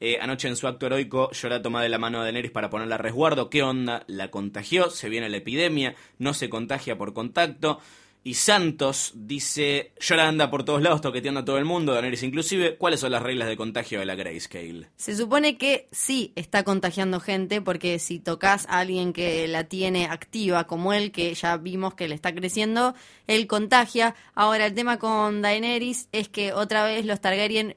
[0.00, 2.96] eh, anoche en su acto heroico Llora toma de la mano a Daenerys para ponerla
[2.96, 3.48] a resguardo.
[3.48, 4.04] ¿Qué onda?
[4.06, 7.80] La contagió, se viene la epidemia, no se contagia por contacto.
[8.22, 12.76] Y Santos dice, Llora anda por todos lados toqueteando a todo el mundo, Daenerys inclusive.
[12.76, 14.88] ¿Cuáles son las reglas de contagio de la Grayscale?
[14.96, 20.06] Se supone que sí está contagiando gente, porque si tocas a alguien que la tiene
[20.06, 22.96] activa, como él, que ya vimos que le está creciendo,
[23.28, 24.16] él contagia.
[24.34, 27.76] Ahora, el tema con Daenerys es que otra vez los Targaryen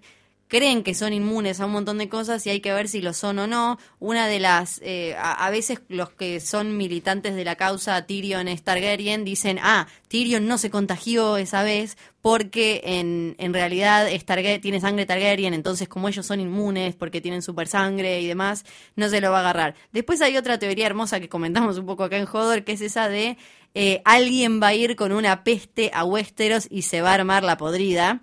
[0.50, 3.14] creen que son inmunes a un montón de cosas y hay que ver si lo
[3.14, 3.78] son o no.
[4.00, 8.64] Una de las, eh, a, veces los que son militantes de la causa Tyrion es
[9.24, 14.26] dicen, ah, Tyrion no se contagió esa vez porque en, en realidad es
[14.60, 19.08] tiene sangre Targaryen, entonces como ellos son inmunes porque tienen super sangre y demás, no
[19.08, 19.76] se lo va a agarrar.
[19.92, 23.08] Después hay otra teoría hermosa que comentamos un poco acá en Hodor, que es esa
[23.08, 23.38] de
[23.76, 27.44] eh, alguien va a ir con una peste a Westeros y se va a armar
[27.44, 28.20] la podrida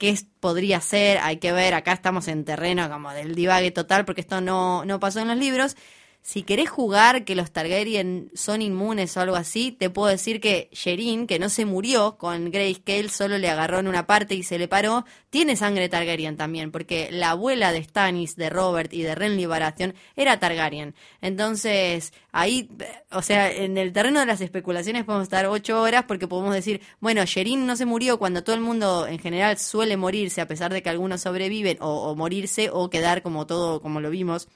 [0.00, 4.22] qué podría ser, hay que ver, acá estamos en terreno como del divague total, porque
[4.22, 5.76] esto no, no pasó en los libros.
[6.22, 10.68] Si querés jugar que los Targaryen son inmunes o algo así, te puedo decir que
[10.70, 14.58] Sherin, que no se murió con Grayscale, solo le agarró en una parte y se
[14.58, 19.14] le paró, tiene sangre Targaryen también, porque la abuela de Stannis, de Robert y de
[19.14, 20.94] Renly Baratheon era Targaryen.
[21.22, 22.68] Entonces, ahí,
[23.10, 26.82] o sea, en el terreno de las especulaciones podemos estar ocho horas porque podemos decir,
[27.00, 30.72] bueno, Sherin no se murió cuando todo el mundo en general suele morirse, a pesar
[30.72, 34.48] de que algunos sobreviven o, o morirse o quedar como todo, como lo vimos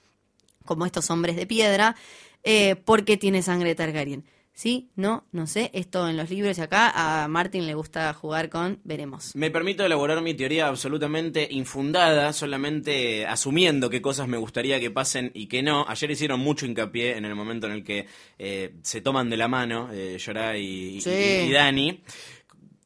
[0.64, 1.96] como estos hombres de piedra,
[2.42, 4.24] eh, porque tiene sangre Targaryen.
[4.56, 4.88] ¿Sí?
[4.94, 5.72] No, no sé.
[5.74, 6.92] Esto en los libros y acá
[7.24, 9.34] a Martin le gusta jugar con veremos.
[9.34, 15.32] Me permito elaborar mi teoría absolutamente infundada, solamente asumiendo qué cosas me gustaría que pasen
[15.34, 15.84] y que no.
[15.88, 18.06] Ayer hicieron mucho hincapié en el momento en el que
[18.38, 21.10] eh, se toman de la mano eh, Jorah y, y- Sí.
[21.10, 22.00] y Dani.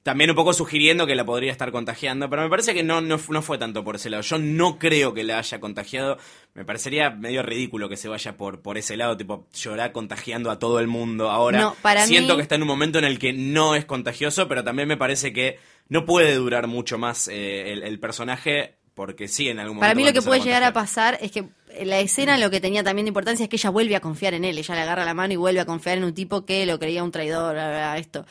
[0.09, 3.21] También un poco sugiriendo que la podría estar contagiando, pero me parece que no, no,
[3.29, 4.23] no fue tanto por ese lado.
[4.23, 6.17] Yo no creo que la haya contagiado.
[6.55, 10.59] Me parecería medio ridículo que se vaya por, por ese lado, tipo llorar contagiando a
[10.59, 11.31] todo el mundo.
[11.31, 13.85] Ahora No, para siento mí- que está en un momento en el que no es
[13.85, 15.59] contagioso, pero también me parece que
[15.91, 19.83] no puede durar mucho más eh, el, el personaje, porque sí, en algún momento.
[19.93, 21.45] Para mí lo que puede llegar a pasar es que
[21.85, 24.47] la escena lo que tenía también de importancia es que ella vuelve a confiar en
[24.47, 24.57] él.
[24.57, 27.05] Ella le agarra la mano y vuelve a confiar en un tipo que lo creía
[27.05, 28.25] un traidor, bla, bla, bla, esto.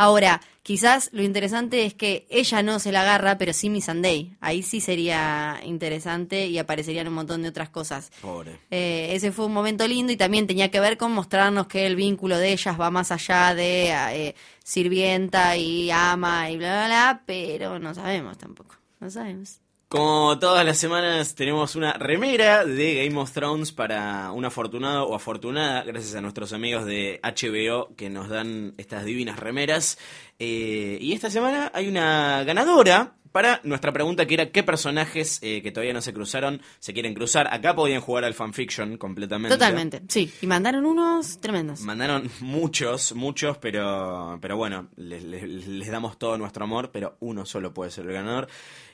[0.00, 4.34] Ahora, quizás lo interesante es que ella no se la agarra, pero sí Miss Sunday.
[4.40, 8.10] Ahí sí sería interesante y aparecerían un montón de otras cosas.
[8.22, 8.58] Pobre.
[8.70, 11.96] Eh, ese fue un momento lindo y también tenía que ver con mostrarnos que el
[11.96, 14.34] vínculo de ellas va más allá de eh,
[14.64, 18.76] sirvienta y ama y bla, bla, bla, pero no sabemos tampoco.
[19.00, 19.60] No sabemos.
[19.94, 25.16] Como todas las semanas tenemos una remera de Game of Thrones para un afortunado o
[25.16, 29.98] afortunada, gracias a nuestros amigos de HBO que nos dan estas divinas remeras.
[30.38, 35.60] Eh, y esta semana hay una ganadora para nuestra pregunta que era qué personajes eh,
[35.60, 37.52] que todavía no se cruzaron se quieren cruzar.
[37.52, 39.56] Acá podían jugar al fanfiction completamente.
[39.56, 40.32] Totalmente, sí.
[40.40, 41.80] Y mandaron unos tremendos.
[41.80, 47.44] Mandaron muchos, muchos, pero, pero bueno, les, les- les damos todo nuestro amor, pero uno
[47.44, 48.46] solo puede ser el ganador.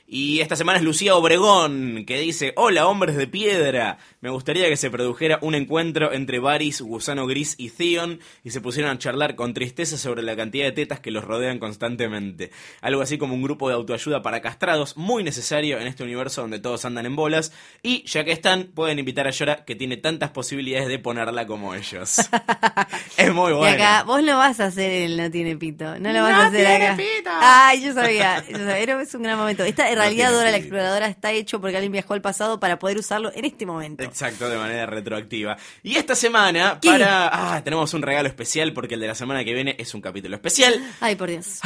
[0.09, 4.77] Y esta semana es Lucía Obregón, que dice, hola hombres de piedra, me gustaría que
[4.77, 9.35] se produjera un encuentro entre Varys, Gusano Gris y Theon y se pusieran a charlar
[9.35, 12.51] con tristeza sobre la cantidad de tetas que los rodean constantemente.
[12.79, 16.59] Algo así como un grupo de autoayuda para castrados, muy necesario en este universo donde
[16.59, 17.51] todos andan en bolas.
[17.83, 21.75] Y ya que están, pueden invitar a Yora, que tiene tantas posibilidades de ponerla como
[21.75, 22.15] ellos.
[23.17, 23.73] es muy Y bueno.
[23.75, 25.99] acá, vos lo vas a hacer el No Tiene Pito.
[25.99, 26.95] No lo vas ¡No a hacer tiene acá.
[26.95, 27.29] pito!
[27.41, 28.41] Ay, yo sabía.
[28.49, 28.77] yo sabía.
[28.79, 29.65] Era- es un gran momento.
[29.65, 30.57] Esta, No realidad, Dora la.
[30.57, 34.03] Exploradora está hecho porque alguien viajó al pasado para poder usarlo en este momento.
[34.03, 35.57] Exacto, de manera retroactiva.
[35.83, 36.89] Y esta semana, ¿Qué?
[36.89, 37.55] para.
[37.55, 40.35] Ah, tenemos un regalo especial porque el de la semana que viene es un capítulo
[40.35, 40.81] especial.
[40.99, 41.59] Ay, por Dios.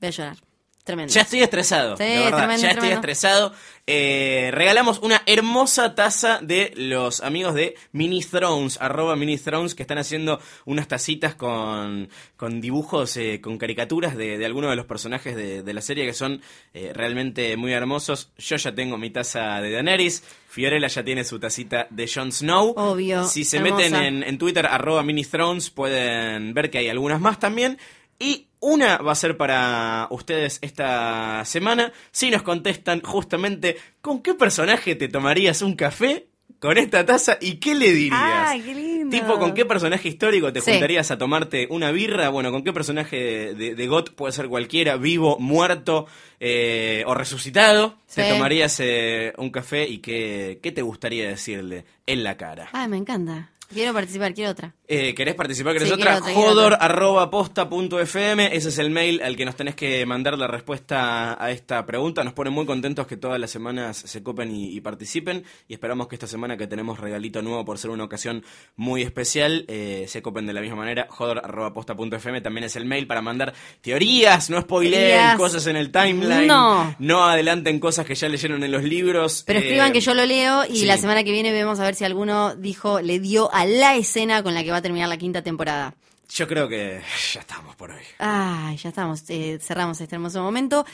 [0.00, 0.47] Voy a llorar.
[0.88, 1.12] Tremendo.
[1.12, 3.52] Ya estoy estresado, Sí, de verdad, tremendo, ya estoy estresado.
[3.90, 9.82] Eh, regalamos una hermosa taza de los amigos de Mini Thrones, arroba Mini Thrones, que
[9.82, 14.84] están haciendo unas tacitas con, con dibujos, eh, con caricaturas de, de algunos de los
[14.86, 16.40] personajes de, de la serie que son
[16.74, 18.30] eh, realmente muy hermosos.
[18.38, 22.74] Yo ya tengo mi taza de Daenerys, Fiorella ya tiene su tacita de Jon Snow.
[22.76, 23.76] Obvio, Si se hermosa.
[23.76, 27.78] meten en, en Twitter, arroba Mini Thrones, pueden ver que hay algunas más también.
[28.18, 31.92] Y una va a ser para ustedes esta semana.
[32.10, 36.26] Si nos contestan justamente con qué personaje te tomarías un café
[36.58, 38.20] con esta taza y qué le dirías.
[38.48, 39.16] Ay, qué lindo.
[39.16, 40.72] Tipo, ¿con qué personaje histórico te Sí.
[40.72, 42.30] juntarías a tomarte una birra?
[42.30, 46.06] Bueno, ¿con qué personaje de, de GOT puede ser cualquiera, vivo, muerto
[46.40, 47.98] eh, o resucitado?
[48.12, 52.68] Te tomarías eh, un café y qué, qué te gustaría decirle en la cara.
[52.72, 53.52] Ay, me encanta.
[53.72, 54.74] Quiero participar, quiero otra.
[54.86, 55.74] Eh, ¿Querés participar?
[55.74, 56.04] ¿Querés Sí, otra?
[56.12, 56.86] quiero otra, quiero Jodor otra.
[56.86, 58.56] arroba posta punto fm.
[58.56, 62.24] Ese es el mail al que nos tenés que mandar la respuesta a esta pregunta.
[62.24, 65.44] Nos pone muy contentos que todas las semanas se copen y, y participen.
[65.68, 68.42] Y esperamos que esta semana que tenemos regalito nuevo por ser una ocasión
[68.76, 71.06] muy especial, eh, se copen de la misma manera.
[71.10, 73.52] Jodor arroba posta punto fm también es el mail para mandar
[73.82, 74.50] teorías.
[74.50, 75.36] No spoileen Teorías.
[75.36, 76.46] cosas en el timeline.
[76.46, 76.94] No.
[76.98, 79.44] No adelanten cosas que ya leyeron en los libros.
[79.46, 80.86] Pero Eh, escriban que yo lo leo y sí.
[80.86, 84.42] la semana que viene vemos a ver si alguno dijo, le dio a la escena
[84.42, 85.94] con la que va a terminar la quinta temporada.
[86.30, 87.00] Yo creo que
[87.32, 88.02] ya estamos por hoy.
[88.18, 90.84] Ay, ya estamos, eh, cerramos este hermoso momento.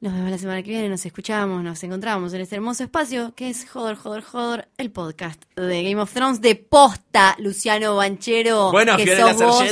[0.00, 3.50] Nos vemos la semana que viene, nos escuchamos, nos encontramos en este hermoso espacio que
[3.50, 8.72] es Joder, Joder, Joder, el podcast de Game of Thrones de posta, Luciano Banchero.
[8.72, 9.62] Bueno, que Fiorella sos vos.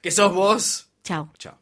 [0.00, 0.86] Que sos vos.
[1.02, 1.32] Chao.
[1.38, 1.61] Chao.